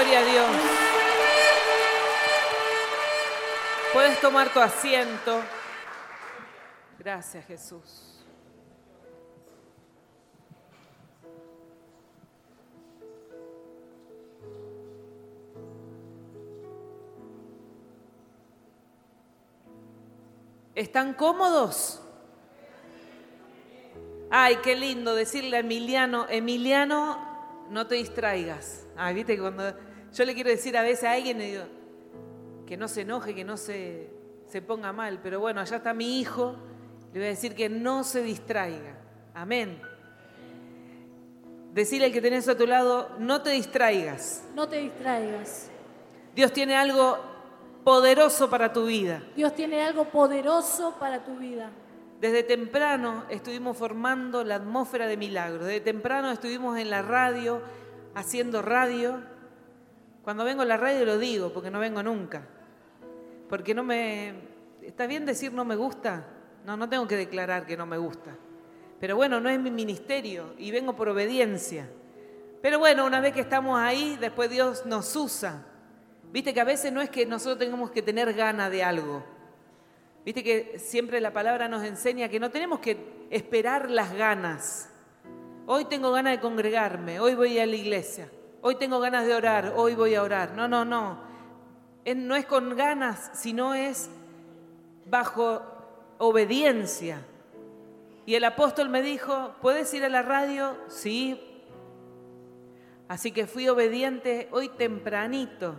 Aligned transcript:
Gloria 0.00 0.20
a 0.20 0.24
Dios. 0.24 0.50
Puedes 3.92 4.18
tomar 4.22 4.50
tu 4.50 4.58
asiento. 4.58 5.42
Gracias 6.98 7.44
Jesús. 7.44 8.24
¿Están 20.74 21.12
cómodos? 21.12 22.00
Ay, 24.30 24.60
qué 24.62 24.76
lindo 24.76 25.14
decirle 25.14 25.58
a 25.58 25.60
Emiliano, 25.60 26.26
Emiliano, 26.30 27.18
no 27.68 27.86
te 27.86 27.96
distraigas. 27.96 28.86
Ay, 28.96 29.14
viste 29.14 29.36
que 29.36 29.42
cuando 29.42 29.89
yo 30.12 30.24
le 30.24 30.34
quiero 30.34 30.50
decir 30.50 30.76
a 30.76 30.82
veces 30.82 31.04
a 31.04 31.12
alguien, 31.12 31.38
digo, 31.38 31.64
que 32.66 32.76
no 32.76 32.88
se 32.88 33.02
enoje, 33.02 33.34
que 33.34 33.44
no 33.44 33.56
se, 33.56 34.10
se 34.46 34.62
ponga 34.62 34.92
mal, 34.92 35.20
pero 35.22 35.40
bueno, 35.40 35.60
allá 35.60 35.76
está 35.76 35.94
mi 35.94 36.20
hijo, 36.20 36.56
le 37.12 37.20
voy 37.20 37.26
a 37.26 37.30
decir 37.30 37.54
que 37.54 37.68
no 37.68 38.04
se 38.04 38.22
distraiga. 38.22 38.96
Amén. 39.34 39.80
Decirle 41.72 42.06
al 42.06 42.12
que 42.12 42.20
tenés 42.20 42.48
a 42.48 42.56
tu 42.56 42.66
lado, 42.66 43.10
no 43.18 43.42
te 43.42 43.50
distraigas. 43.50 44.44
No 44.54 44.68
te 44.68 44.78
distraigas. 44.78 45.70
Dios 46.34 46.52
tiene 46.52 46.76
algo 46.76 47.18
poderoso 47.84 48.50
para 48.50 48.72
tu 48.72 48.86
vida. 48.86 49.22
Dios 49.36 49.54
tiene 49.54 49.82
algo 49.82 50.04
poderoso 50.06 50.96
para 50.98 51.24
tu 51.24 51.36
vida. 51.36 51.70
Desde 52.20 52.42
temprano 52.42 53.24
estuvimos 53.30 53.76
formando 53.76 54.44
la 54.44 54.56
atmósfera 54.56 55.06
de 55.06 55.16
milagros. 55.16 55.64
Desde 55.64 55.80
temprano 55.80 56.30
estuvimos 56.30 56.78
en 56.78 56.90
la 56.90 57.02
radio, 57.02 57.62
haciendo 58.14 58.62
radio. 58.62 59.20
Cuando 60.30 60.44
vengo 60.44 60.62
a 60.62 60.64
la 60.64 60.76
radio 60.76 61.04
lo 61.04 61.18
digo, 61.18 61.52
porque 61.52 61.72
no 61.72 61.80
vengo 61.80 62.04
nunca. 62.04 62.46
Porque 63.48 63.74
no 63.74 63.82
me... 63.82 64.32
¿Está 64.80 65.08
bien 65.08 65.26
decir 65.26 65.52
no 65.52 65.64
me 65.64 65.74
gusta? 65.74 66.24
No, 66.64 66.76
no 66.76 66.88
tengo 66.88 67.08
que 67.08 67.16
declarar 67.16 67.66
que 67.66 67.76
no 67.76 67.84
me 67.84 67.98
gusta. 67.98 68.36
Pero 69.00 69.16
bueno, 69.16 69.40
no 69.40 69.48
es 69.48 69.58
mi 69.58 69.72
ministerio 69.72 70.54
y 70.56 70.70
vengo 70.70 70.94
por 70.94 71.08
obediencia. 71.08 71.90
Pero 72.62 72.78
bueno, 72.78 73.06
una 73.06 73.18
vez 73.18 73.34
que 73.34 73.40
estamos 73.40 73.76
ahí, 73.76 74.16
después 74.20 74.48
Dios 74.48 74.86
nos 74.86 75.16
usa 75.16 75.66
Viste 76.30 76.54
que 76.54 76.60
a 76.60 76.64
veces 76.64 76.92
no 76.92 77.00
es 77.00 77.10
que 77.10 77.26
nosotros 77.26 77.58
tengamos 77.58 77.90
que 77.90 78.00
tener 78.00 78.32
gana 78.32 78.70
de 78.70 78.84
algo. 78.84 79.24
Viste 80.24 80.44
que 80.44 80.78
siempre 80.78 81.20
la 81.20 81.32
palabra 81.32 81.66
nos 81.66 81.82
enseña 81.82 82.28
que 82.28 82.38
no 82.38 82.52
tenemos 82.52 82.78
que 82.78 83.26
esperar 83.30 83.90
las 83.90 84.14
ganas. 84.14 84.90
Hoy 85.66 85.86
tengo 85.86 86.12
ganas 86.12 86.34
de 86.34 86.40
congregarme, 86.40 87.18
hoy 87.18 87.34
voy 87.34 87.58
a 87.58 87.66
la 87.66 87.74
iglesia. 87.74 88.30
Hoy 88.62 88.74
tengo 88.76 89.00
ganas 89.00 89.26
de 89.26 89.34
orar, 89.34 89.74
hoy 89.76 89.94
voy 89.94 90.14
a 90.14 90.22
orar. 90.22 90.52
No, 90.52 90.68
no, 90.68 90.84
no. 90.84 91.18
No 92.04 92.36
es 92.36 92.46
con 92.46 92.76
ganas, 92.76 93.30
sino 93.34 93.74
es 93.74 94.10
bajo 95.06 95.62
obediencia. 96.18 97.24
Y 98.26 98.34
el 98.34 98.44
apóstol 98.44 98.88
me 98.88 99.02
dijo, 99.02 99.54
¿puedes 99.60 99.92
ir 99.94 100.04
a 100.04 100.08
la 100.08 100.22
radio? 100.22 100.76
Sí. 100.88 101.40
Así 103.08 103.32
que 103.32 103.46
fui 103.46 103.68
obediente 103.68 104.48
hoy 104.52 104.68
tempranito 104.68 105.74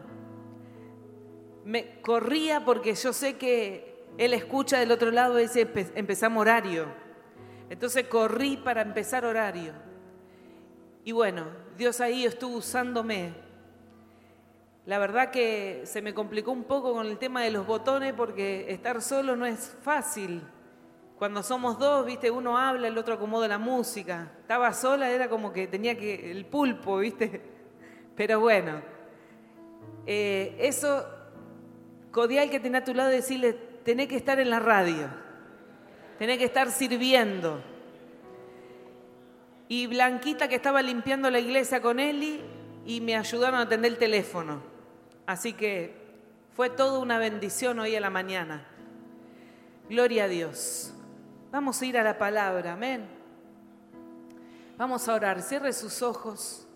me 1.63 2.01
corría 2.01 2.66
porque 2.66 2.95
yo 2.95 3.13
sé 3.13 3.38
que 3.38 4.05
él 4.17 4.33
escucha 4.33 4.79
del 4.79 4.91
otro 4.91 5.11
lado 5.11 5.39
y 5.39 5.43
dice, 5.43 5.67
empezamos 5.95 6.41
horario. 6.41 6.88
Entonces 7.69 8.07
corrí 8.07 8.57
para 8.57 8.81
empezar 8.81 9.25
horario. 9.25 9.73
Y 11.03 11.11
bueno, 11.13 11.45
Dios 11.81 11.99
ahí 11.99 12.25
estuvo 12.25 12.57
usándome. 12.57 13.33
La 14.85 14.99
verdad 14.99 15.31
que 15.31 15.81
se 15.85 16.03
me 16.03 16.13
complicó 16.13 16.51
un 16.51 16.65
poco 16.65 16.93
con 16.93 17.07
el 17.07 17.17
tema 17.17 17.41
de 17.41 17.49
los 17.49 17.65
botones 17.65 18.13
porque 18.13 18.71
estar 18.71 19.01
solo 19.01 19.35
no 19.35 19.47
es 19.47 19.75
fácil. 19.81 20.43
Cuando 21.17 21.41
somos 21.41 21.79
dos, 21.79 22.06
viste, 22.06 22.29
uno 22.29 22.56
habla, 22.56 22.88
el 22.88 22.95
otro 23.00 23.16
acomoda 23.16 23.47
la 23.47 23.57
música. 23.57 24.31
Estaba 24.41 24.72
sola, 24.73 25.09
era 25.09 25.28
como 25.28 25.51
que 25.51 25.66
tenía 25.66 25.97
que 25.97 26.29
el 26.29 26.45
pulpo, 26.45 27.00
viste. 27.00 27.41
Pero 28.16 28.39
bueno, 28.39 28.83
eh, 30.06 30.56
eso 30.59 31.03
Codial 32.11 32.51
que 32.51 32.59
tiene 32.59 32.77
a 32.77 32.83
tu 32.83 32.94
lado 32.94 33.09
decirle, 33.09 33.53
tenés 33.53 34.07
que 34.07 34.17
estar 34.17 34.39
en 34.39 34.51
la 34.51 34.59
radio, 34.59 35.07
tenés 36.19 36.38
que 36.38 36.45
estar 36.45 36.69
sirviendo. 36.69 37.70
Y 39.71 39.87
Blanquita 39.87 40.49
que 40.49 40.55
estaba 40.55 40.81
limpiando 40.81 41.31
la 41.31 41.39
iglesia 41.39 41.81
con 41.81 41.97
Eli 41.97 42.41
y 42.85 42.99
me 42.99 43.15
ayudaron 43.15 43.57
a 43.57 43.63
atender 43.63 43.93
el 43.93 43.97
teléfono. 43.97 44.61
Así 45.25 45.53
que 45.53 45.95
fue 46.53 46.69
toda 46.69 46.99
una 46.99 47.17
bendición 47.19 47.79
hoy 47.79 47.95
a 47.95 48.01
la 48.01 48.09
mañana. 48.09 48.65
Gloria 49.87 50.25
a 50.25 50.27
Dios. 50.27 50.93
Vamos 51.53 51.81
a 51.81 51.85
ir 51.85 51.97
a 51.97 52.03
la 52.03 52.17
palabra, 52.17 52.73
amén. 52.73 53.07
Vamos 54.77 55.07
a 55.07 55.13
orar. 55.13 55.41
Cierre 55.41 55.71
sus 55.71 56.01
ojos. 56.01 56.67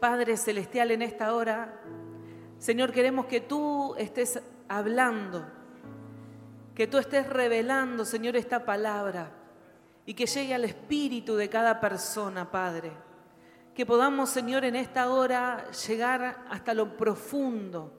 Padre 0.00 0.38
Celestial, 0.38 0.90
en 0.90 1.02
esta 1.02 1.34
hora, 1.34 1.78
Señor, 2.58 2.92
queremos 2.92 3.26
que 3.26 3.42
tú 3.42 3.94
estés 3.98 4.40
hablando, 4.68 5.44
que 6.74 6.86
tú 6.86 6.96
estés 6.96 7.26
revelando, 7.26 8.06
Señor, 8.06 8.36
esta 8.36 8.64
palabra 8.64 9.37
y 10.08 10.14
que 10.14 10.24
llegue 10.24 10.54
al 10.54 10.64
espíritu 10.64 11.36
de 11.36 11.50
cada 11.50 11.78
persona, 11.78 12.50
Padre. 12.50 12.92
Que 13.74 13.84
podamos, 13.84 14.30
Señor, 14.30 14.64
en 14.64 14.74
esta 14.74 15.10
hora 15.10 15.70
llegar 15.86 16.46
hasta 16.48 16.72
lo 16.72 16.96
profundo 16.96 17.92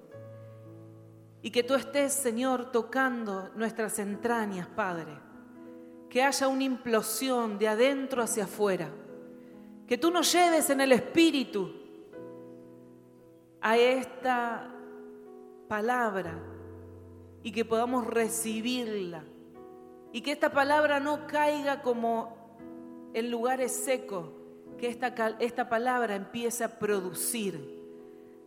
y 1.43 1.51
que 1.51 1.61
tú 1.61 1.75
estés, 1.75 2.11
Señor, 2.11 2.71
tocando 2.71 3.51
nuestras 3.55 3.99
entrañas, 3.99 4.67
Padre. 4.69 5.19
Que 6.09 6.23
haya 6.23 6.47
una 6.47 6.63
implosión 6.63 7.59
de 7.59 7.67
adentro 7.67 8.23
hacia 8.23 8.45
afuera. 8.45 8.89
Que 9.87 9.99
tú 9.99 10.09
nos 10.09 10.33
lleves 10.33 10.67
en 10.71 10.81
el 10.81 10.93
espíritu 10.93 11.71
a 13.61 13.77
esta 13.77 14.67
palabra 15.67 16.39
y 17.43 17.51
que 17.51 17.65
podamos 17.65 18.07
recibirla. 18.07 19.23
Y 20.11 20.21
que 20.21 20.31
esta 20.31 20.51
palabra 20.51 20.99
no 20.99 21.27
caiga 21.27 21.81
como 21.81 22.37
en 23.13 23.29
lugares 23.29 23.71
secos, 23.71 24.27
que 24.77 24.87
esta, 24.87 25.13
esta 25.39 25.69
palabra 25.69 26.15
empiece 26.15 26.63
a 26.63 26.79
producir. 26.79 27.79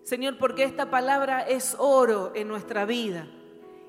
Señor, 0.02 0.38
porque 0.38 0.64
esta 0.64 0.90
palabra 0.90 1.42
es 1.42 1.76
oro 1.78 2.32
en 2.34 2.48
nuestra 2.48 2.84
vida. 2.84 3.28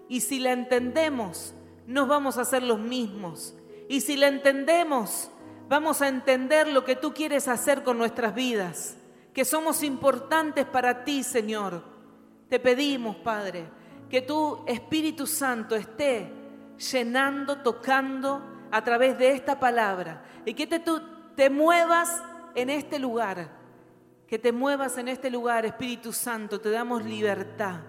Y 0.08 0.22
si 0.22 0.40
la 0.40 0.52
entendemos, 0.52 1.56
nos 1.88 2.08
vamos 2.08 2.38
a 2.38 2.42
hacer 2.42 2.62
los 2.62 2.80
mismos. 2.80 3.56
Y 3.90 4.02
si 4.02 4.16
la 4.16 4.28
entendemos, 4.28 5.32
vamos 5.70 6.02
a 6.02 6.08
entender 6.08 6.68
lo 6.68 6.84
que 6.84 6.96
tú 6.96 7.14
quieres 7.14 7.48
hacer 7.48 7.84
con 7.84 7.98
nuestras 7.98 8.36
vidas. 8.36 8.98
Que 9.34 9.46
somos 9.46 9.82
importantes 9.82 10.66
para 10.66 11.04
ti, 11.04 11.24
Señor. 11.24 11.84
Te 12.50 12.60
pedimos, 12.60 13.16
Padre, 13.16 13.66
que 14.10 14.22
tu 14.22 14.64
Espíritu 14.68 15.26
Santo 15.26 15.76
esté 15.76 16.43
llenando, 16.78 17.62
tocando 17.62 18.42
a 18.72 18.84
través 18.84 19.18
de 19.18 19.32
esta 19.32 19.60
palabra 19.60 20.24
y 20.46 20.54
que 20.54 20.68
te, 20.68 20.80
tú 20.80 21.02
te 21.36 21.50
muevas 21.50 22.22
en 22.56 22.70
este 22.70 23.00
lugar, 23.00 23.50
que 24.28 24.40
te 24.40 24.52
muevas 24.52 24.98
en 24.98 25.08
este 25.08 25.30
lugar, 25.30 25.66
Espíritu 25.66 26.14
Santo, 26.14 26.60
te 26.60 26.70
damos 26.70 27.04
libertad 27.04 27.82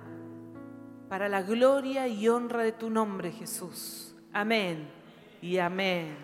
para 1.09 1.29
la 1.29 1.43
gloria 1.43 2.09
y 2.09 2.29
honra 2.29 2.63
de 2.63 2.73
tu 2.73 2.91
nombre, 2.91 3.31
Jesús. 3.31 4.15
Amén 4.33 4.91
y 5.41 5.59
amén. 5.59 6.17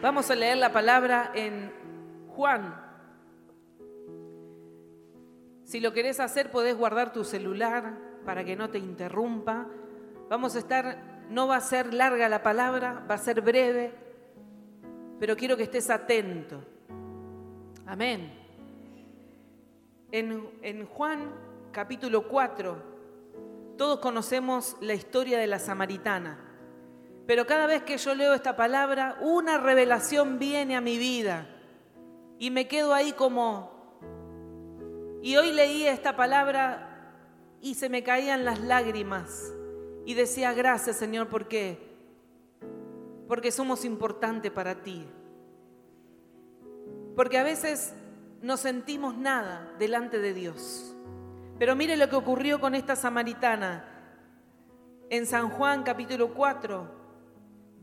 Vamos 0.00 0.30
a 0.30 0.34
leer 0.34 0.58
la 0.58 0.70
palabra 0.70 1.32
en 1.34 1.83
Juan. 2.34 2.74
Si 5.64 5.80
lo 5.80 5.92
querés 5.92 6.20
hacer, 6.20 6.50
podés 6.50 6.76
guardar 6.76 7.12
tu 7.12 7.24
celular 7.24 7.96
para 8.24 8.44
que 8.44 8.56
no 8.56 8.70
te 8.70 8.78
interrumpa. 8.78 9.66
Vamos 10.28 10.56
a 10.56 10.58
estar, 10.58 11.26
no 11.30 11.46
va 11.46 11.56
a 11.56 11.60
ser 11.60 11.94
larga 11.94 12.28
la 12.28 12.42
palabra, 12.42 13.04
va 13.08 13.14
a 13.14 13.18
ser 13.18 13.40
breve, 13.40 13.94
pero 15.18 15.36
quiero 15.36 15.56
que 15.56 15.64
estés 15.64 15.90
atento. 15.90 16.62
Amén. 17.86 18.32
En, 20.10 20.48
en 20.62 20.86
Juan 20.86 21.32
capítulo 21.72 22.28
4, 22.28 22.76
todos 23.78 23.98
conocemos 24.00 24.76
la 24.80 24.94
historia 24.94 25.38
de 25.38 25.46
la 25.46 25.58
samaritana. 25.58 26.38
Pero 27.26 27.46
cada 27.46 27.66
vez 27.66 27.82
que 27.84 27.96
yo 27.96 28.14
leo 28.14 28.34
esta 28.34 28.54
palabra, 28.54 29.16
una 29.20 29.58
revelación 29.58 30.38
viene 30.38 30.76
a 30.76 30.80
mi 30.80 30.98
vida 30.98 31.53
y 32.44 32.50
me 32.50 32.68
quedo 32.68 32.92
ahí 32.92 33.12
como... 33.12 33.72
Y 35.22 35.34
hoy 35.36 35.50
leí 35.50 35.86
esta 35.86 36.14
palabra 36.14 37.16
y 37.62 37.72
se 37.72 37.88
me 37.88 38.02
caían 38.02 38.44
las 38.44 38.60
lágrimas 38.60 39.50
y 40.04 40.12
decía, 40.12 40.52
gracias 40.52 40.98
Señor, 40.98 41.28
porque 41.30 41.78
porque 43.26 43.50
somos 43.50 43.86
importantes 43.86 44.52
para 44.52 44.82
ti. 44.82 45.06
Porque 47.16 47.38
a 47.38 47.44
veces 47.44 47.94
no 48.42 48.58
sentimos 48.58 49.16
nada 49.16 49.74
delante 49.78 50.18
de 50.18 50.34
Dios. 50.34 50.94
Pero 51.58 51.74
mire 51.74 51.96
lo 51.96 52.10
que 52.10 52.16
ocurrió 52.16 52.60
con 52.60 52.74
esta 52.74 52.94
samaritana 52.94 53.88
en 55.08 55.24
San 55.24 55.48
Juan 55.48 55.82
capítulo 55.82 56.34
4, 56.34 56.90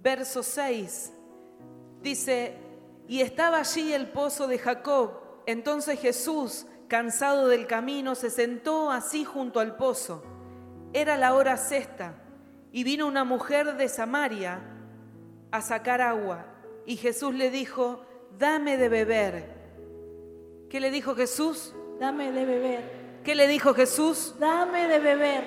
verso 0.03 0.43
6. 0.43 1.13
Dice, 2.03 2.70
y 3.11 3.19
estaba 3.19 3.57
allí 3.59 3.91
el 3.91 4.07
pozo 4.07 4.47
de 4.47 4.57
Jacob. 4.57 5.11
Entonces 5.45 5.99
Jesús, 5.99 6.65
cansado 6.87 7.49
del 7.49 7.67
camino, 7.67 8.15
se 8.15 8.29
sentó 8.29 8.89
así 8.89 9.25
junto 9.25 9.59
al 9.59 9.75
pozo. 9.75 10.23
Era 10.93 11.17
la 11.17 11.33
hora 11.33 11.57
sexta 11.57 12.13
y 12.71 12.85
vino 12.85 13.05
una 13.05 13.25
mujer 13.25 13.75
de 13.75 13.89
Samaria 13.89 14.61
a 15.51 15.59
sacar 15.59 15.99
agua. 15.99 16.45
Y 16.85 16.95
Jesús 16.95 17.35
le 17.35 17.49
dijo, 17.49 18.05
dame 18.39 18.77
de 18.77 18.87
beber. 18.87 19.55
¿Qué 20.69 20.79
le 20.79 20.89
dijo 20.89 21.13
Jesús? 21.13 21.75
Dame 21.99 22.31
de 22.31 22.45
beber. 22.45 23.19
¿Qué 23.25 23.35
le 23.35 23.45
dijo 23.49 23.73
Jesús? 23.73 24.35
Dame 24.39 24.87
de 24.87 24.99
beber. 24.99 25.43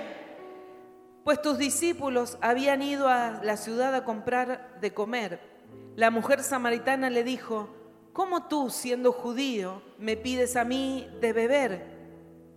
Pues 1.25 1.41
tus 1.41 1.57
discípulos 1.57 2.37
habían 2.43 2.83
ido 2.83 3.09
a 3.09 3.41
la 3.43 3.57
ciudad 3.57 3.95
a 3.95 4.05
comprar 4.05 4.79
de 4.83 4.93
comer. 4.93 5.54
La 5.96 6.11
mujer 6.11 6.43
samaritana 6.43 7.08
le 7.08 7.23
dijo, 7.23 7.69
¿cómo 8.12 8.49
tú, 8.49 8.69
siendo 8.70 9.12
judío, 9.12 9.81
me 9.99 10.17
pides 10.17 10.56
a 10.56 10.64
mí 10.64 11.08
de 11.20 11.32
beber? 11.32 11.87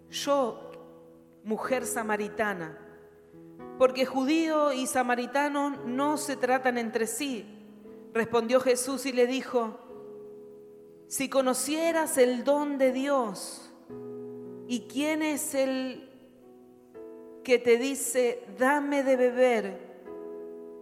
Yo, 0.10 0.72
mujer 1.44 1.86
samaritana, 1.86 2.78
porque 3.78 4.06
judío 4.06 4.74
y 4.74 4.88
samaritano 4.88 5.70
no 5.86 6.18
se 6.18 6.36
tratan 6.36 6.80
entre 6.80 7.06
sí. 7.06 7.46
Respondió 8.14 8.60
Jesús 8.60 9.06
y 9.06 9.12
le 9.12 9.28
dijo, 9.28 9.80
si 11.08 11.30
conocieras 11.30 12.18
el 12.18 12.44
don 12.44 12.80
de 12.80 12.92
Dios 12.92 13.72
y 14.68 14.88
quién 14.92 15.22
es 15.22 15.54
el 15.54 16.10
que 17.44 17.60
te 17.60 17.78
dice, 17.78 18.44
dame 18.58 19.04
de 19.04 19.16
beber, 19.16 19.80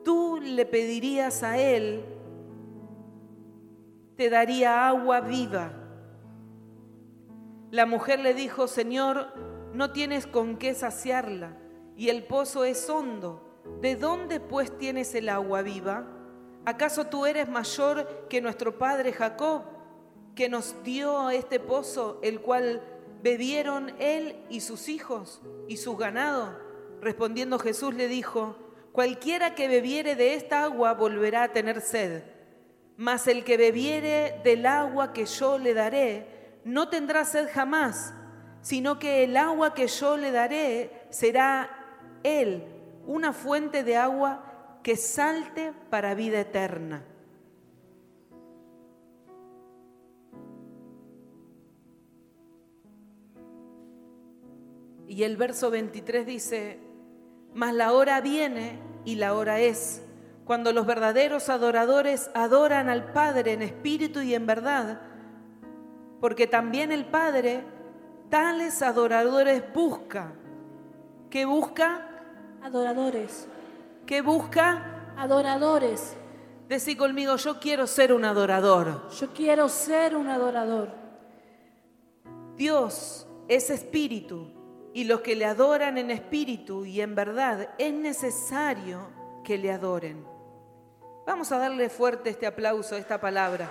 tú 0.05 0.39
le 0.41 0.65
pedirías 0.65 1.43
a 1.43 1.59
él, 1.59 2.03
te 4.15 4.29
daría 4.29 4.87
agua 4.87 5.21
viva. 5.21 5.73
La 7.71 7.85
mujer 7.85 8.19
le 8.19 8.33
dijo, 8.33 8.67
Señor, 8.67 9.33
no 9.73 9.91
tienes 9.91 10.27
con 10.27 10.57
qué 10.57 10.73
saciarla 10.73 11.57
y 11.95 12.09
el 12.09 12.23
pozo 12.23 12.63
es 12.63 12.89
hondo. 12.89 13.41
¿De 13.81 13.95
dónde 13.95 14.39
pues 14.39 14.77
tienes 14.77 15.15
el 15.15 15.29
agua 15.29 15.61
viva? 15.61 16.05
¿Acaso 16.65 17.07
tú 17.07 17.25
eres 17.25 17.49
mayor 17.49 18.27
que 18.29 18.41
nuestro 18.41 18.77
padre 18.77 19.11
Jacob? 19.11 19.75
que 20.35 20.49
nos 20.49 20.83
dio 20.83 21.29
este 21.29 21.59
pozo, 21.59 22.19
el 22.21 22.41
cual 22.41 22.81
bebieron 23.23 23.95
él 23.99 24.35
y 24.49 24.59
sus 24.59 24.89
hijos 24.89 25.41
y 25.67 25.77
su 25.77 25.95
ganado. 25.95 26.59
Respondiendo 27.01 27.57
Jesús 27.57 27.95
le 27.95 28.07
dijo, 28.07 28.57
cualquiera 28.91 29.55
que 29.55 29.67
bebiere 29.67 30.15
de 30.15 30.35
esta 30.35 30.63
agua 30.63 30.93
volverá 30.93 31.43
a 31.43 31.53
tener 31.53 31.81
sed, 31.81 32.23
mas 32.97 33.27
el 33.27 33.43
que 33.43 33.57
bebiere 33.57 34.39
del 34.43 34.65
agua 34.65 35.13
que 35.13 35.25
yo 35.25 35.57
le 35.57 35.73
daré 35.73 36.27
no 36.63 36.89
tendrá 36.89 37.25
sed 37.25 37.49
jamás, 37.51 38.13
sino 38.61 38.97
que 38.97 39.23
el 39.23 39.37
agua 39.37 39.73
que 39.73 39.87
yo 39.87 40.17
le 40.17 40.31
daré 40.31 40.91
será 41.09 41.69
él, 42.23 42.63
una 43.05 43.33
fuente 43.33 43.83
de 43.83 43.97
agua 43.97 44.79
que 44.81 44.95
salte 44.95 45.73
para 45.89 46.15
vida 46.15 46.39
eterna. 46.39 47.03
Y 55.07 55.23
el 55.23 55.37
verso 55.37 55.69
23 55.69 56.25
dice, 56.25 56.79
mas 57.53 57.73
la 57.73 57.93
hora 57.93 58.19
viene 58.21 58.79
y 59.05 59.15
la 59.15 59.33
hora 59.33 59.59
es, 59.59 60.01
cuando 60.45 60.71
los 60.71 60.85
verdaderos 60.85 61.49
adoradores 61.49 62.29
adoran 62.35 62.87
al 62.87 63.11
Padre 63.11 63.53
en 63.53 63.63
espíritu 63.63 64.21
y 64.21 64.35
en 64.35 64.45
verdad, 64.45 65.01
porque 66.21 66.45
también 66.45 66.91
el 66.91 67.05
Padre 67.05 67.63
tales 68.29 68.81
adoradores 68.83 69.63
busca. 69.73 70.33
¿Qué 71.31 71.45
busca? 71.45 72.07
Adoradores. 72.61 73.47
¿Qué 74.05 74.21
busca? 74.21 75.13
Adoradores. 75.17 76.15
Decí 76.69 76.95
conmigo, 76.95 77.35
yo 77.37 77.59
quiero 77.59 77.87
ser 77.87 78.13
un 78.13 78.23
adorador. 78.23 79.09
Yo 79.09 79.33
quiero 79.33 79.67
ser 79.67 80.15
un 80.15 80.29
adorador. 80.29 80.89
Dios 82.55 83.27
es 83.47 83.69
espíritu 83.69 84.51
y 84.93 85.03
los 85.03 85.21
que 85.21 85.35
le 85.35 85.45
adoran 85.45 85.97
en 85.97 86.11
espíritu 86.11 86.85
y 86.85 87.01
en 87.01 87.15
verdad 87.15 87.69
es 87.77 87.93
necesario 87.93 89.09
que 89.43 89.57
le 89.57 89.71
adoren. 89.71 90.34
Vamos 91.25 91.51
a 91.51 91.57
darle 91.57 91.89
fuerte 91.89 92.29
este 92.29 92.45
aplauso 92.45 92.95
a 92.95 92.97
esta 92.97 93.19
palabra. 93.19 93.69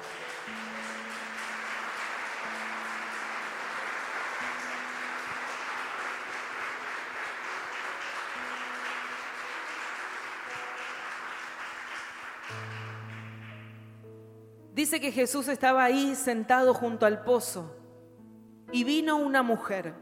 Dice 14.73 15.01
que 15.01 15.13
Jesús 15.13 15.49
estaba 15.49 15.85
ahí 15.85 16.15
sentado 16.15 16.75
junto 16.75 17.07
al 17.07 17.23
pozo 17.23 17.77
y 18.73 18.85
vino 18.85 19.17
una 19.17 19.43
mujer 19.43 19.95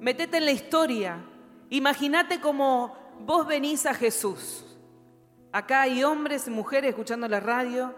Metete 0.00 0.36
en 0.36 0.44
la 0.44 0.52
historia. 0.52 1.24
Imagínate 1.70 2.40
como 2.40 2.94
vos 3.20 3.46
venís 3.46 3.86
a 3.86 3.94
Jesús. 3.94 4.65
Acá 5.56 5.80
hay 5.80 6.04
hombres 6.04 6.46
y 6.48 6.50
mujeres 6.50 6.90
escuchando 6.90 7.26
la 7.28 7.40
radio, 7.40 7.94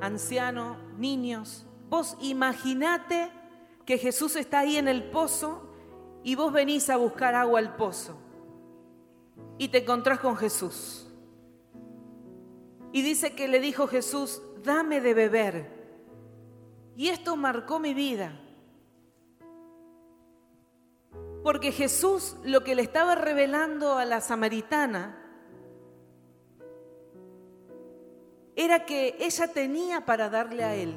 ancianos, 0.00 0.78
niños. 0.96 1.66
Vos 1.88 2.16
imaginate 2.20 3.28
que 3.84 3.98
Jesús 3.98 4.36
está 4.36 4.60
ahí 4.60 4.76
en 4.76 4.86
el 4.86 5.10
pozo 5.10 5.68
y 6.22 6.36
vos 6.36 6.52
venís 6.52 6.88
a 6.88 6.96
buscar 6.96 7.34
agua 7.34 7.58
al 7.58 7.74
pozo 7.74 8.16
y 9.58 9.66
te 9.66 9.78
encontrás 9.78 10.20
con 10.20 10.36
Jesús. 10.36 11.12
Y 12.92 13.02
dice 13.02 13.34
que 13.34 13.48
le 13.48 13.58
dijo 13.58 13.88
Jesús, 13.88 14.40
dame 14.62 15.00
de 15.00 15.12
beber. 15.12 15.66
Y 16.94 17.08
esto 17.08 17.34
marcó 17.34 17.80
mi 17.80 17.94
vida. 17.94 18.40
Porque 21.42 21.72
Jesús 21.72 22.36
lo 22.44 22.62
que 22.62 22.76
le 22.76 22.82
estaba 22.82 23.16
revelando 23.16 23.98
a 23.98 24.04
la 24.04 24.20
samaritana 24.20 25.24
era 28.56 28.86
que 28.86 29.16
ella 29.20 29.48
tenía 29.48 30.06
para 30.06 30.30
darle 30.30 30.64
a 30.64 30.74
él. 30.74 30.96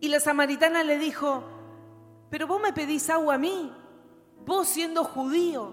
Y 0.00 0.08
la 0.08 0.20
samaritana 0.20 0.82
le 0.82 0.98
dijo, 0.98 1.44
pero 2.28 2.46
vos 2.46 2.60
me 2.60 2.72
pedís 2.72 3.08
agua 3.08 3.36
a 3.36 3.38
mí, 3.38 3.72
vos 4.44 4.68
siendo 4.68 5.04
judío. 5.04 5.72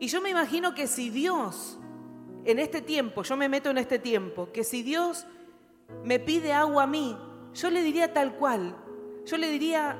Y 0.00 0.08
yo 0.08 0.20
me 0.20 0.30
imagino 0.30 0.74
que 0.74 0.88
si 0.88 1.08
Dios, 1.08 1.78
en 2.44 2.58
este 2.58 2.82
tiempo, 2.82 3.22
yo 3.22 3.36
me 3.36 3.48
meto 3.48 3.70
en 3.70 3.78
este 3.78 3.98
tiempo, 3.98 4.50
que 4.52 4.64
si 4.64 4.82
Dios 4.82 5.26
me 6.04 6.18
pide 6.18 6.52
agua 6.52 6.82
a 6.82 6.86
mí, 6.86 7.16
yo 7.54 7.70
le 7.70 7.82
diría 7.82 8.12
tal 8.12 8.34
cual, 8.36 8.76
yo 9.24 9.36
le 9.36 9.48
diría, 9.50 9.96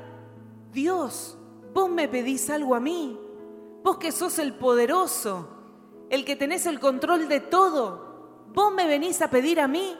Dios, 0.72 1.38
vos 1.72 1.88
me 1.88 2.08
pedís 2.08 2.50
algo 2.50 2.74
a 2.74 2.80
mí, 2.80 3.18
vos 3.82 3.98
que 3.98 4.12
sos 4.12 4.38
el 4.38 4.52
poderoso, 4.54 5.55
el 6.10 6.24
que 6.24 6.36
tenés 6.36 6.66
el 6.66 6.80
control 6.80 7.28
de 7.28 7.40
todo, 7.40 8.44
vos 8.52 8.72
me 8.72 8.86
venís 8.86 9.20
a 9.22 9.30
pedir 9.30 9.60
a 9.60 9.68
mí. 9.68 9.96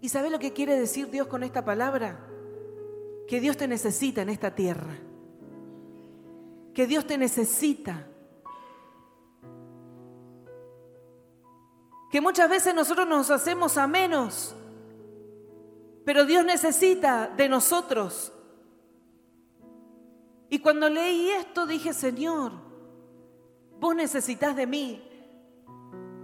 ¿Y 0.00 0.08
sabés 0.08 0.30
lo 0.30 0.38
que 0.38 0.52
quiere 0.52 0.78
decir 0.78 1.10
Dios 1.10 1.26
con 1.28 1.42
esta 1.42 1.64
palabra? 1.64 2.26
Que 3.26 3.40
Dios 3.40 3.56
te 3.56 3.66
necesita 3.66 4.22
en 4.22 4.28
esta 4.28 4.54
tierra. 4.54 4.98
Que 6.74 6.86
Dios 6.86 7.06
te 7.06 7.16
necesita. 7.16 8.06
Que 12.10 12.20
muchas 12.20 12.50
veces 12.50 12.74
nosotros 12.74 13.08
nos 13.08 13.30
hacemos 13.30 13.78
a 13.78 13.86
menos 13.86 14.54
pero 16.04 16.26
Dios 16.26 16.44
necesita 16.44 17.28
de 17.28 17.48
nosotros. 17.48 18.32
Y 20.48 20.58
cuando 20.58 20.88
leí 20.88 21.30
esto 21.30 21.66
dije, 21.66 21.92
Señor, 21.92 22.52
vos 23.80 23.94
necesitas 23.94 24.54
de 24.56 24.66
mí. 24.66 25.10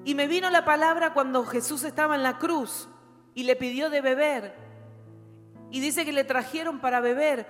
Y 0.04 0.14
me 0.14 0.26
vino 0.26 0.48
la 0.50 0.64
palabra 0.64 1.12
cuando 1.12 1.44
Jesús 1.44 1.84
estaba 1.84 2.14
en 2.14 2.22
la 2.22 2.38
cruz 2.38 2.88
y 3.34 3.44
le 3.44 3.56
pidió 3.56 3.90
de 3.90 4.00
beber. 4.00 4.54
Y 5.70 5.80
dice 5.80 6.04
que 6.04 6.12
le 6.12 6.24
trajeron 6.24 6.80
para 6.80 7.00
beber. 7.00 7.46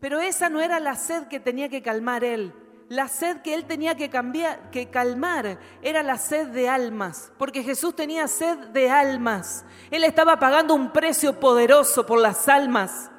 Pero 0.00 0.20
esa 0.20 0.48
no 0.48 0.60
era 0.60 0.80
la 0.80 0.96
sed 0.96 1.28
que 1.28 1.40
tenía 1.40 1.68
que 1.68 1.82
calmar 1.82 2.24
él. 2.24 2.52
la 2.88 3.08
sed 3.08 3.38
que 3.38 3.54
él 3.54 3.64
tenía 3.64 3.96
que 3.96 4.10
cambiar, 4.10 4.70
que 4.70 4.90
calmar, 4.90 5.58
era 5.82 6.02
la 6.02 6.18
sed 6.18 6.48
de 6.48 6.68
almas, 6.68 7.32
porque 7.38 7.62
Jesús 7.62 7.96
tenía 7.96 8.28
sed 8.28 8.58
de 8.68 8.90
almas. 8.90 9.64
Él 9.90 10.04
estaba 10.04 10.38
pagando 10.38 10.74
un 10.74 10.92
precio 10.92 11.40
poderoso 11.40 12.04
por 12.06 12.20
las 12.20 12.48
almas. 12.48 13.10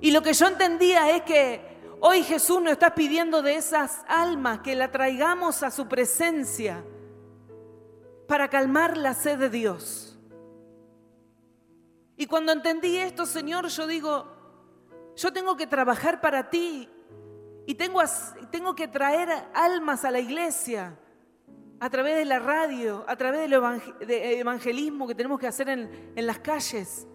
Y 0.00 0.10
lo 0.10 0.22
que 0.22 0.32
yo 0.32 0.46
entendía 0.46 1.10
es 1.10 1.22
que 1.22 1.77
hoy 2.00 2.22
Jesús 2.22 2.60
nos 2.62 2.72
está 2.72 2.94
pidiendo 2.94 3.42
de 3.42 3.56
esas 3.56 4.04
almas 4.08 4.60
que 4.60 4.74
la 4.74 4.90
traigamos 4.90 5.62
a 5.62 5.70
su 5.70 5.88
presencia 5.88 6.84
para 8.26 8.48
calmar 8.48 8.96
la 8.96 9.14
sed 9.14 9.38
de 9.38 9.50
Dios. 9.50 10.18
Y 12.16 12.26
cuando 12.26 12.52
entendí 12.52 12.96
esto, 12.96 13.26
Señor, 13.26 13.68
yo 13.68 13.86
digo, 13.86 14.26
yo 15.16 15.32
tengo 15.32 15.56
que 15.56 15.66
trabajar 15.66 16.20
para 16.20 16.50
ti 16.50 16.88
y 17.66 17.74
tengo, 17.74 18.00
tengo 18.50 18.74
que 18.74 18.88
traer 18.88 19.28
almas 19.54 20.04
a 20.04 20.10
la 20.10 20.20
iglesia 20.20 20.98
a 21.80 21.90
través 21.90 22.16
de 22.16 22.24
la 22.24 22.40
radio, 22.40 23.04
a 23.06 23.16
través 23.16 23.48
del 23.48 23.52
evangelismo 24.00 25.06
que 25.06 25.14
tenemos 25.14 25.38
que 25.38 25.46
hacer 25.46 25.68
en, 25.68 26.12
en 26.16 26.26
las 26.26 26.40
calles 26.40 27.06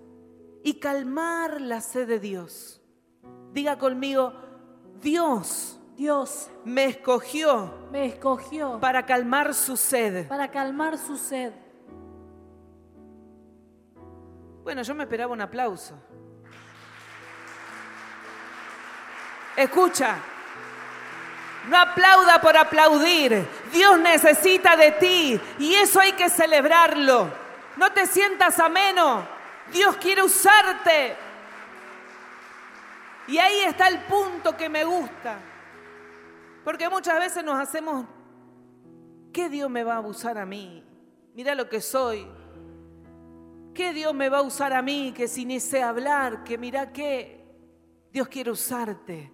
y 0.64 0.80
calmar 0.80 1.60
la 1.60 1.82
sed 1.82 2.08
de 2.08 2.20
Dios. 2.20 2.82
Diga 3.52 3.78
conmigo, 3.78 4.34
Dios 5.04 5.78
Dios 5.96 6.50
me 6.66 6.86
escogió 6.86 7.72
me 7.92 8.06
escogió 8.06 8.80
para 8.80 9.06
calmar 9.06 9.54
su 9.54 9.78
sed. 9.78 10.28
para 10.28 10.50
calmar 10.50 10.98
su 10.98 11.18
sed. 11.18 11.54
Bueno, 14.64 14.82
yo 14.82 14.96
me 14.96 15.04
esperaba 15.04 15.34
un 15.34 15.42
aplauso. 15.42 15.94
Escucha, 19.58 20.16
no 21.68 21.78
aplauda 21.78 22.40
por 22.42 22.56
aplaudir. 22.56 23.46
Dios 23.72 24.00
necesita 24.00 24.76
de 24.76 24.92
ti 24.94 25.42
y 25.60 25.76
eso 25.76 26.00
hay 26.00 26.14
que 26.14 26.30
celebrarlo. 26.30 27.30
No 27.76 27.92
te 27.92 28.08
sientas 28.08 28.60
ameno. 28.60 29.28
Dios 29.72 29.98
quiere 29.98 30.24
usarte. 30.24 31.18
Y 33.28 33.38
ahí 33.38 33.62
está 33.62 33.88
el 33.88 34.02
punto 34.04 34.56
que 34.58 34.70
me 34.70 34.84
gusta. 34.84 35.40
Porque 36.64 36.90
muchas 36.90 37.20
veces 37.20 37.44
nos 37.44 37.60
hacemos, 37.60 38.06
¿qué 39.32 39.50
Dios 39.50 39.70
me 39.70 39.84
va 39.84 39.98
a 39.98 40.02
usar 40.02 40.38
a 40.38 40.46
mí? 40.46 40.84
Mira 41.34 41.56
lo 41.56 41.68
que 41.68 41.82
soy. 41.82 42.28
¿Qué 43.74 43.92
Dios 43.92 44.14
me 44.14 44.30
va 44.30 44.40
a 44.40 44.44
usar 44.44 44.72
a 44.74 44.82
mí 44.82 45.14
que 45.16 45.28
si 45.28 45.46
ni 45.46 45.58
hablar? 45.82 46.44
Que 46.44 46.58
mira 46.58 46.94
que 46.94 47.44
Dios 48.12 48.28
quiere 48.28 48.52
usarte. 48.52 49.32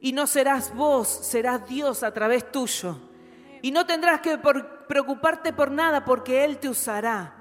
Y 0.00 0.12
no 0.12 0.26
serás 0.26 0.74
vos, 0.74 1.08
serás 1.08 1.66
Dios 1.66 2.02
a 2.02 2.12
través 2.12 2.52
tuyo. 2.52 2.96
Y 3.62 3.72
no 3.72 3.84
tendrás 3.86 4.20
que 4.20 4.38
preocuparte 4.38 5.52
por 5.52 5.70
nada 5.70 6.04
porque 6.04 6.44
Él 6.44 6.58
te 6.58 6.68
usará. 6.68 7.34